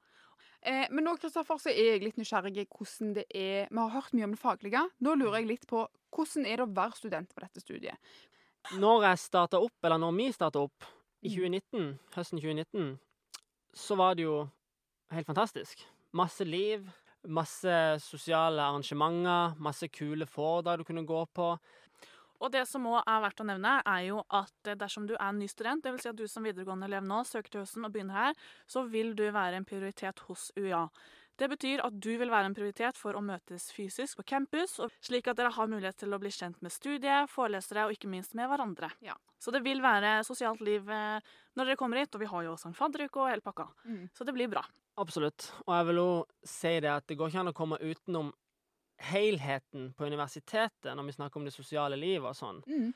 Eh, 0.63 0.87
men 0.91 1.05
nå 1.05 1.17
Kristoffer, 1.21 1.59
så 1.61 1.69
er 1.71 1.99
jeg 1.99 2.03
litt 2.03 2.17
nysgjerrig 2.17 2.67
hvordan 2.67 3.13
det 3.15 3.27
er 3.35 3.69
Vi 3.71 3.77
har 3.79 3.91
hørt 3.91 4.13
mye 4.15 4.25
om 4.25 4.33
det 4.33 4.41
faglige. 4.41 4.91
Nå 5.03 5.15
lurer 5.19 5.41
jeg 5.41 5.47
litt 5.49 5.67
på 5.67 5.87
hvordan 6.11 6.47
er 6.47 6.57
det 6.57 6.67
å 6.67 6.75
være 6.75 6.97
student 6.97 7.35
på 7.35 7.41
dette 7.45 7.61
studiet? 7.61 7.97
Når 8.73 9.03
jeg 9.03 9.19
starta 9.19 9.61
opp, 9.63 9.77
eller 9.85 9.99
når 9.99 10.17
vi 10.17 10.33
starta 10.33 10.57
opp 10.65 10.83
i 11.23 11.29
Mm. 11.29 11.37
2019, 11.37 11.99
høsten 12.17 12.41
2019, 12.41 12.99
så 13.75 13.97
var 13.97 14.15
det 14.15 14.23
jo 14.25 14.49
helt 15.13 15.27
fantastisk. 15.27 15.85
Masse 16.15 16.41
liv, 16.45 16.89
masse 17.29 17.75
sosiale 18.05 18.63
arrangementer, 18.63 19.57
masse 19.63 19.89
kule 19.89 20.27
foredrag 20.27 20.81
du 20.81 20.89
kunne 20.89 21.07
gå 21.07 21.25
på. 21.35 21.51
Og 22.37 22.53
det 22.53 22.67
som 22.69 22.85
òg 22.91 22.99
er 23.01 23.23
verdt 23.25 23.41
å 23.41 23.47
nevne, 23.49 23.77
er 23.89 24.03
jo 24.11 24.23
at 24.35 24.69
eh, 24.69 24.77
dersom 24.79 25.07
du 25.09 25.15
er 25.17 25.29
en 25.31 25.39
ny 25.41 25.49
student, 25.49 25.85
dvs. 25.85 26.03
Si 26.05 26.11
at 26.11 26.19
du 26.19 26.27
som 26.29 26.45
videregående 26.45 26.89
elev 26.91 27.07
nå 27.07 27.23
søker 27.25 27.53
til 27.53 27.63
høsten 27.65 27.87
og 27.89 27.95
begynner 27.95 28.19
her, 28.27 28.43
så 28.69 28.85
vil 28.91 29.15
du 29.17 29.25
være 29.31 29.61
en 29.61 29.69
prioritet 29.69 30.21
hos 30.29 30.51
UiA. 30.59 30.87
Det 31.37 31.51
betyr 31.53 31.83
at 31.85 31.97
du 32.01 32.15
vil 32.17 32.33
være 32.33 32.49
en 32.49 32.57
prioritet 32.57 32.97
for 32.97 33.17
å 33.17 33.25
møtes 33.25 33.69
fysisk 33.77 34.21
på 34.21 34.25
campus, 34.33 34.79
slik 35.05 35.29
at 35.29 35.37
dere 35.37 35.53
har 35.53 35.69
mulighet 35.69 35.99
til 36.01 36.17
å 36.17 36.21
bli 36.21 36.33
kjent 36.33 36.63
med 36.65 36.73
studiet, 36.73 37.29
forelesere 37.29 37.85
og 37.89 37.93
ikke 37.97 38.09
minst 38.09 38.33
med 38.39 38.49
hverandre. 38.49 38.89
Ja. 39.05 39.17
Så 39.41 39.53
det 39.53 39.61
vil 39.67 39.83
være 39.85 40.23
sosialt 40.25 40.65
liv 40.65 40.89
eh, 40.89 41.35
når 41.57 41.71
dere 41.71 41.81
kommer 41.81 42.01
hit, 42.01 42.17
og 42.17 42.25
vi 42.25 42.31
har 42.31 42.47
jo 42.47 42.55
også 42.57 42.71
en 42.71 42.79
fadderuke 42.79 43.21
og 43.21 43.33
hele 43.33 43.45
pakka. 43.45 43.69
Mm. 43.85 44.07
Så 44.17 44.25
det 44.25 44.37
blir 44.37 44.53
bra. 44.53 44.65
Absolutt. 44.97 45.51
Og 45.67 45.73
jeg 45.77 45.87
vil 45.91 46.03
òg 46.03 46.35
si 46.49 46.75
det 46.81 46.93
at 46.93 47.07
det 47.09 47.17
går 47.21 47.33
ikke 47.33 47.43
an 47.45 47.53
å 47.53 47.57
komme 47.57 47.81
utenom 47.83 48.33
helheten 49.11 49.91
på 49.97 50.07
universitetet 50.09 50.95
når 50.97 51.11
vi 51.11 51.17
snakker 51.19 51.41
om 51.41 51.49
det 51.49 51.53
sosiale 51.53 51.99
livet 52.01 52.31
og 52.31 52.39
sånn. 52.39 52.63
Mm. 52.65 52.95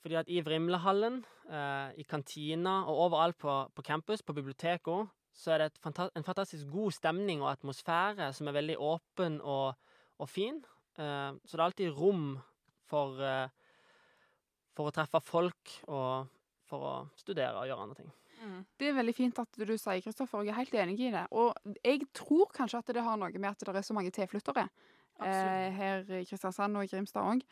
Fordi 0.00 0.16
at 0.16 0.30
i 0.32 0.40
Vrimlehallen, 0.44 1.20
eh, 1.50 1.88
i 2.00 2.04
kantina 2.08 2.84
og 2.88 3.06
overalt 3.08 3.38
på, 3.38 3.56
på 3.74 3.84
campus, 3.84 4.22
på 4.22 4.36
biblioteket, 4.36 5.10
så 5.36 5.54
er 5.54 5.58
det 5.58 5.66
et 5.70 5.80
fanta 5.82 6.08
en 6.16 6.26
fantastisk 6.26 6.70
god 6.72 6.94
stemning 6.96 7.42
og 7.42 7.50
atmosfære 7.52 8.30
som 8.36 8.48
er 8.48 8.56
veldig 8.56 8.78
åpen 8.80 9.40
og, 9.40 9.74
og 10.18 10.30
fin. 10.30 10.62
Eh, 10.96 11.32
så 11.34 11.52
det 11.52 11.60
er 11.60 11.66
alltid 11.66 11.98
rom 11.98 12.30
for, 12.90 13.20
eh, 13.20 13.48
for 14.76 14.88
å 14.88 14.94
treffe 14.94 15.20
folk 15.24 15.76
og 15.88 16.30
for 16.70 16.86
å 16.86 16.94
studere 17.18 17.58
og 17.58 17.68
gjøre 17.68 17.84
andre 17.84 18.00
ting. 18.00 18.10
Det 18.80 18.88
er 18.88 18.96
veldig 18.96 19.14
fint 19.16 19.40
at 19.42 19.58
du 19.58 19.74
sier 19.76 20.00
Kristoffer, 20.04 20.40
og 20.40 20.48
jeg 20.48 20.54
er 20.54 20.60
helt 20.62 20.78
enig 20.82 20.96
i 21.00 21.10
det. 21.12 21.26
Og 21.36 21.76
jeg 21.84 22.06
tror 22.16 22.48
kanskje 22.54 22.80
at 22.80 22.94
det 22.96 23.04
har 23.04 23.18
noe 23.20 23.30
med 23.36 23.50
at 23.50 23.66
det 23.66 23.76
er 23.76 23.86
så 23.86 23.96
mange 23.96 24.12
tilflyttere 24.14 24.66
eh, 25.20 25.68
her 25.76 26.08
i 26.20 26.24
Kristiansand 26.28 26.78
og 26.80 26.86
i 26.86 26.90
Grimstad 26.92 27.26
òg. 27.26 27.44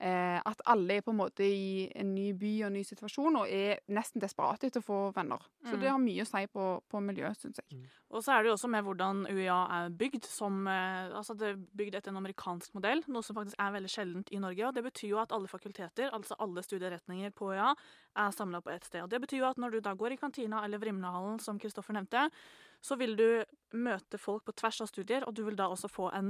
Eh, 0.00 0.40
at 0.44 0.60
alle 0.66 0.96
er 0.96 1.02
på 1.06 1.12
en 1.12 1.20
måte 1.20 1.44
i 1.46 1.84
en 1.94 2.08
ny 2.16 2.32
by 2.34 2.48
og 2.64 2.66
en 2.66 2.72
ny 2.74 2.82
situasjon 2.82 3.36
og 3.38 3.46
er 3.48 3.78
nesten 3.94 4.20
desperate 4.20 4.66
etter 4.66 4.82
å 4.82 4.84
få 4.84 4.96
venner. 5.14 5.38
Så 5.62 5.76
Mm. 5.76 5.80
det 5.80 5.88
har 5.90 5.98
mye 6.02 6.22
å 6.22 6.26
si 6.26 6.46
på, 6.50 6.64
på 6.90 7.00
miljøet, 7.00 7.38
syns 7.38 7.60
jeg. 7.62 7.78
Og 8.10 8.24
så 8.24 8.32
er 8.34 8.42
det 8.42 8.48
jo 8.50 8.54
også 8.56 8.68
med 8.70 8.82
hvordan 8.84 9.22
UiA 9.30 9.58
er 9.70 9.90
bygd. 9.90 10.24
Som, 10.24 10.66
eh, 10.66 11.14
altså 11.14 11.36
det 11.38 11.46
er 11.52 11.62
bygd 11.78 11.94
etter 11.94 12.10
en 12.10 12.18
amerikansk 12.24 12.74
modell, 12.74 13.04
noe 13.06 13.22
som 13.22 13.36
faktisk 13.36 13.54
er 13.58 13.70
veldig 13.72 13.92
sjeldent 13.94 14.32
i 14.34 14.38
Norge. 14.42 14.66
og 14.66 14.74
Det 14.74 14.82
betyr 14.84 15.08
jo 15.14 15.18
at 15.22 15.30
alle 15.32 15.46
fakulteter, 15.46 16.10
altså 16.10 16.34
alle 16.40 16.60
studieretninger 16.62 17.30
på 17.30 17.52
UiA, 17.54 17.70
er 18.16 18.30
samla 18.34 18.60
på 18.62 18.74
ett 18.74 18.84
sted. 18.84 19.02
Og 19.02 19.08
Det 19.10 19.20
betyr 19.22 19.38
jo 19.38 19.46
at 19.46 19.56
når 19.58 19.70
du 19.70 19.80
da 19.80 19.94
går 19.94 20.12
i 20.12 20.16
kantina 20.16 20.64
eller 20.64 20.78
Vrimlehallen, 20.78 21.38
som 21.40 21.58
Kristoffer 21.58 21.94
nevnte, 21.94 22.30
så 22.84 22.98
vil 23.00 23.14
du 23.16 23.26
møte 23.80 24.18
folk 24.20 24.44
på 24.46 24.52
tvers 24.60 24.82
av 24.84 24.90
studier, 24.90 25.24
og 25.26 25.34
du 25.34 25.42
vil 25.46 25.56
da 25.58 25.70
også 25.72 25.88
få 25.90 26.10
en 26.14 26.28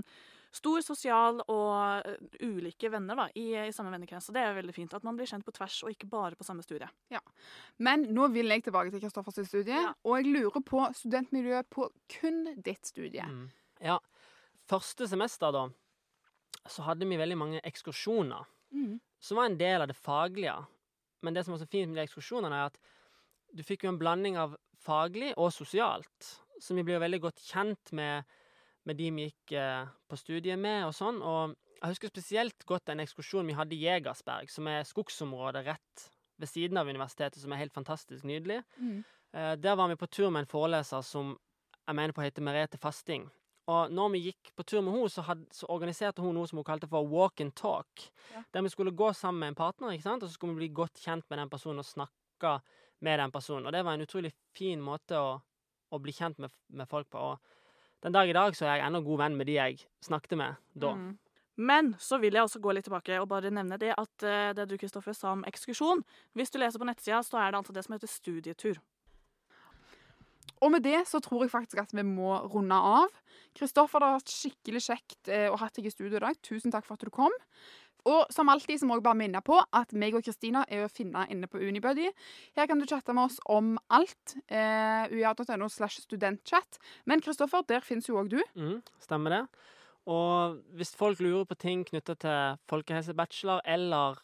stor 0.54 0.84
sosial 0.86 1.40
og 1.50 2.06
eh, 2.06 2.46
ulike 2.46 2.88
venner 2.94 3.18
da, 3.18 3.24
i, 3.34 3.48
i 3.58 3.72
samme 3.74 3.90
vennekrets. 3.90 4.28
Og 4.30 4.36
det 4.36 4.44
er 4.46 4.54
veldig 4.60 4.74
fint 4.76 4.94
at 4.94 5.02
man 5.06 5.18
blir 5.18 5.26
kjent 5.26 5.44
på 5.44 5.52
tvers, 5.56 5.80
og 5.82 5.90
ikke 5.90 6.08
bare 6.12 6.38
på 6.38 6.46
samme 6.46 6.62
studie. 6.62 6.86
Ja. 7.10 7.20
Men 7.82 8.06
nå 8.14 8.28
vil 8.32 8.54
jeg 8.54 8.62
tilbake 8.68 8.94
til 8.94 9.02
Kristoffers 9.02 9.40
studie, 9.50 9.74
Ja. 9.74 9.90
og 10.06 10.20
jeg 10.20 10.30
lurer 10.30 10.62
på 10.62 10.84
studentmiljøet 10.94 11.68
på 11.74 11.88
kun 12.20 12.44
ditt 12.62 12.86
studie. 12.86 13.26
Mm. 13.26 13.48
Ja. 13.82 13.98
Første 14.70 15.08
semester, 15.10 15.50
da, 15.52 15.66
så 16.70 16.86
hadde 16.86 17.04
vi 17.10 17.18
veldig 17.20 17.36
mange 17.40 17.64
ekskursjoner. 17.66 18.46
Mm. 18.74 18.96
som 19.22 19.38
var 19.38 19.46
en 19.46 19.54
del 19.58 19.82
av 19.84 19.86
det 19.86 19.94
faglige. 19.94 20.54
Men 21.22 21.34
det 21.36 21.44
som 21.44 21.52
var 21.54 21.60
så 21.62 21.68
fint 21.70 21.88
med 21.92 21.96
de 22.00 22.02
ekskursjonene, 22.08 22.56
er 22.58 22.72
at 22.72 22.78
du 23.54 23.62
fikk 23.62 23.84
jo 23.86 23.92
en 23.92 24.00
blanding 24.00 24.34
av 24.36 24.56
faglig 24.82 25.30
og 25.38 25.52
sosialt. 25.54 26.30
Så 26.60 26.74
vi 26.76 26.82
ble 26.86 26.94
jo 26.98 27.02
veldig 27.02 27.20
godt 27.24 27.40
kjent 27.42 27.92
med, 27.92 28.24
med 28.86 28.96
de 29.00 29.10
vi 29.16 29.28
gikk 29.28 29.52
eh, 29.58 29.86
på 30.08 30.16
studiet 30.20 30.58
med, 30.60 30.84
og 30.88 30.94
sånn. 30.94 31.20
Og 31.22 31.54
jeg 31.80 31.90
husker 31.94 32.12
spesielt 32.12 32.64
godt 32.68 32.88
en 32.94 33.02
ekskursjon 33.04 33.46
vi 33.50 33.56
hadde 33.58 33.74
i 33.76 33.82
Jegersberg, 33.84 34.50
som 34.52 34.66
er 34.70 34.86
skogsområdet 34.88 35.64
rett 35.66 36.04
ved 36.40 36.48
siden 36.50 36.78
av 36.80 36.88
universitetet, 36.90 37.38
som 37.42 37.52
er 37.54 37.60
helt 37.62 37.74
fantastisk 37.74 38.24
nydelig. 38.26 38.62
Mm. 38.78 39.02
Eh, 39.34 39.54
der 39.60 39.76
var 39.78 39.88
vi 39.92 39.96
på 40.00 40.06
tur 40.10 40.30
med 40.30 40.44
en 40.44 40.50
foreleser 40.50 41.02
som 41.06 41.34
jeg 41.84 41.96
mener 41.98 42.14
på 42.16 42.22
heter 42.24 42.42
Merete 42.42 42.78
Fasting. 42.80 43.26
Og 43.68 43.92
når 43.96 44.10
vi 44.12 44.18
gikk 44.26 44.50
på 44.56 44.64
tur 44.68 44.82
med 44.84 44.92
henne, 44.92 45.08
så, 45.08 45.22
had- 45.24 45.46
så 45.52 45.64
organiserte 45.72 46.20
hun 46.20 46.34
noe 46.36 46.48
som 46.48 46.58
hun 46.60 46.66
kalte 46.68 46.88
for 46.88 47.06
walk 47.08 47.40
and 47.40 47.54
talk. 47.56 48.08
Ja. 48.34 48.42
Der 48.52 48.64
vi 48.66 48.72
skulle 48.72 48.92
gå 48.92 49.08
sammen 49.16 49.40
med 49.40 49.48
en 49.54 49.56
partner, 49.56 49.92
ikke 49.96 50.04
sant? 50.04 50.22
og 50.22 50.28
så 50.28 50.36
skulle 50.36 50.52
vi 50.56 50.66
bli 50.66 50.74
godt 50.82 51.00
kjent 51.00 51.24
med 51.32 51.38
den 51.40 51.48
personen 51.52 51.80
og 51.80 51.88
snakke 51.88 52.58
med 53.04 53.18
den 53.22 53.32
personen. 53.32 53.66
Og 53.66 53.72
det 53.72 53.80
var 53.84 53.96
en 53.96 54.04
utrolig 54.04 54.32
fin 54.56 54.80
måte 54.84 55.16
å, 55.16 55.38
å 55.94 56.02
bli 56.02 56.14
kjent 56.14 56.40
med, 56.42 56.52
med 56.68 56.90
folk 56.90 57.10
på. 57.12 57.20
Og 57.32 58.04
den 58.04 58.14
dag 58.14 58.28
i 58.28 58.36
dag 58.36 58.56
så 58.56 58.66
er 58.68 58.78
jeg 58.78 58.88
ennå 58.88 59.04
god 59.04 59.22
venn 59.24 59.38
med 59.38 59.48
de 59.48 59.58
jeg 59.58 59.84
snakket 60.04 60.36
med 60.40 60.58
da. 60.74 60.94
Mm. 60.98 61.12
Men 61.54 61.92
så 62.02 62.18
vil 62.18 62.34
jeg 62.34 62.42
også 62.42 62.60
gå 62.62 62.72
litt 62.74 62.88
tilbake 62.88 63.20
og 63.22 63.28
bare 63.30 63.52
nevne 63.54 63.78
det 63.78 63.92
at 63.94 64.26
eh, 64.26 64.50
det 64.58 64.66
du 64.70 64.74
Kristoffer 64.78 65.14
sa 65.14 65.36
om 65.36 65.44
ekskursjon 65.46 66.02
Hvis 66.34 66.50
du 66.50 66.58
leser 66.58 66.82
på 66.82 66.88
nettsida, 66.88 67.22
så 67.22 67.38
er 67.38 67.52
det 67.52 67.60
altså 67.60 67.76
det 67.76 67.84
som 67.86 67.94
heter 67.94 68.10
studietur. 68.10 68.80
Og 70.64 70.72
med 70.72 70.84
det 70.86 71.04
så 71.06 71.20
tror 71.22 71.44
jeg 71.44 71.52
faktisk 71.52 71.80
at 71.82 71.92
vi 71.94 72.02
må 72.06 72.34
runde 72.50 72.74
av. 72.74 73.12
Kristoffer, 73.54 74.00
det 74.00 74.08
har 74.08 74.18
vært 74.18 74.34
skikkelig 74.34 74.82
kjekt 74.86 75.30
eh, 75.30 75.46
å 75.52 75.58
ha 75.60 75.68
deg 75.70 75.86
i 75.86 75.92
studio 75.92 76.18
i 76.18 76.24
dag. 76.24 76.38
Tusen 76.46 76.74
takk 76.74 76.86
for 76.88 76.98
at 76.98 77.06
du 77.06 77.12
kom. 77.14 77.34
Og 78.10 78.32
som 78.34 78.50
alltid 78.52 78.80
så 78.80 78.88
må 78.88 78.98
jeg 78.98 79.04
bare 79.06 79.18
minne 79.18 79.40
på 79.44 79.56
at 79.72 79.94
meg 79.96 80.16
og 80.16 80.24
Kristina 80.26 80.64
er 80.68 80.84
å 80.84 80.92
finne 80.92 81.24
inne 81.32 81.48
på 81.50 81.60
Unibuddy. 81.60 82.10
Her 82.56 82.68
kan 82.68 82.80
du 82.80 82.86
chatte 82.88 83.14
med 83.16 83.30
oss 83.30 83.38
om 83.50 83.74
alt. 83.88 84.36
Eh, 84.48 85.14
ua.no 85.14 85.70
slash 85.72 86.04
studentchat. 86.04 86.78
Men 87.08 87.24
Kristoffer, 87.24 87.64
der 87.68 87.84
finnes 87.84 88.08
jo 88.10 88.18
òg 88.20 88.32
du. 88.34 88.40
Mm, 88.58 88.82
stemmer 89.02 89.38
det. 89.38 89.42
Og 90.10 90.60
hvis 90.76 90.92
folk 90.96 91.22
lurer 91.24 91.46
på 91.48 91.56
ting 91.56 91.84
knytta 91.88 92.16
til 92.20 92.60
folkehelsebachelor 92.68 93.64
eller 93.64 94.20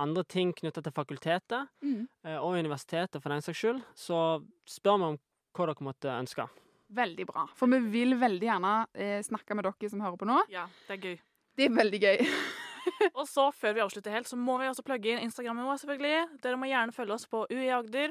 andre 0.00 0.24
ting 0.24 0.54
knytta 0.56 0.80
til 0.80 0.94
fakultetet, 0.94 1.68
mm. 1.82 2.06
og 2.38 2.54
universitetet 2.56 3.20
for 3.20 3.34
den 3.34 3.44
saks 3.44 3.58
skyld, 3.58 3.82
så 3.98 4.38
spør 4.68 5.00
vi 5.02 5.10
om 5.10 5.18
hva 5.58 5.66
dere 5.68 5.84
måtte 5.84 6.14
ønske. 6.14 6.46
Veldig 6.94 7.26
bra. 7.28 7.44
For 7.58 7.68
vi 7.68 7.82
vil 7.92 8.16
veldig 8.16 8.48
gjerne 8.48 8.72
eh, 8.96 9.18
snakke 9.26 9.58
med 9.58 9.66
dere 9.66 9.90
som 9.92 10.00
hører 10.00 10.16
på 10.20 10.28
nå. 10.28 10.38
Ja, 10.52 10.64
det 10.86 10.96
er 10.96 11.02
gøy. 11.04 11.18
Det 11.58 11.66
er 11.66 11.76
veldig 11.76 12.00
gøy. 12.06 12.24
Og 13.14 13.24
så, 13.28 13.48
før 13.54 13.74
vi 13.76 13.82
avslutter 13.84 14.14
helt, 14.14 14.28
så 14.30 14.36
må 14.38 14.58
vi 14.60 14.68
også 14.70 14.84
plugge 14.86 15.12
inn 15.14 15.24
Instagrammen 15.26 15.66
vår, 15.68 15.80
selvfølgelig. 15.82 16.40
Dere 16.44 16.60
må 16.60 16.70
gjerne 16.70 16.94
følge 16.96 17.16
oss 17.16 17.26
på 17.30 17.38
UI 17.50 17.68
Agder. 17.74 18.08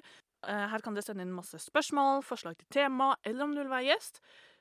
Eh, 0.48 0.66
Her 0.74 0.82
kan 0.86 0.94
dere 0.98 1.06
sende 1.08 1.24
inn 1.26 1.34
masse 1.36 1.58
spørsmål, 1.64 2.24
forslag 2.28 2.54
til 2.60 2.68
tema, 2.82 3.08
eller 3.26 3.42
om 3.48 3.52
du 3.56 3.60
vil 3.64 3.72
være 3.74 3.88
gjest. 3.92 4.16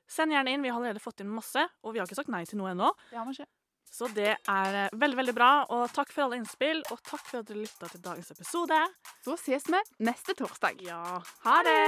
Send 0.09 0.31
gjerne 0.35 0.53
inn. 0.55 0.63
Vi 0.63 0.71
har 0.71 0.79
allerede 0.81 1.03
fått 1.03 1.21
inn 1.25 1.33
masse, 1.35 1.63
og 1.83 1.95
vi 1.95 1.99
har 2.01 2.07
ikke 2.07 2.21
sagt 2.23 2.31
nei 2.33 2.45
til 2.47 2.59
noe 2.63 2.73
ennå. 2.77 2.91
Så 3.97 4.09
det 4.15 4.33
er 4.35 4.71
eh, 4.85 4.95
veldig, 4.99 5.19
veldig 5.23 5.35
bra. 5.37 5.51
Og 5.73 5.87
takk 5.95 6.11
for 6.13 6.27
alle 6.27 6.39
innspill, 6.41 6.83
og 6.93 6.99
takk 7.07 7.23
for 7.27 7.37
at 7.41 7.49
dere 7.51 7.63
lytta 7.65 7.87
til 7.93 8.03
dagens 8.05 8.31
episode. 8.35 8.81
Så 9.25 9.33
ses 9.45 9.65
vi 9.73 9.81
neste 10.11 10.33
torsdag. 10.39 10.75
Ja, 10.87 11.03
ha 11.47 11.57
det! 11.67 11.81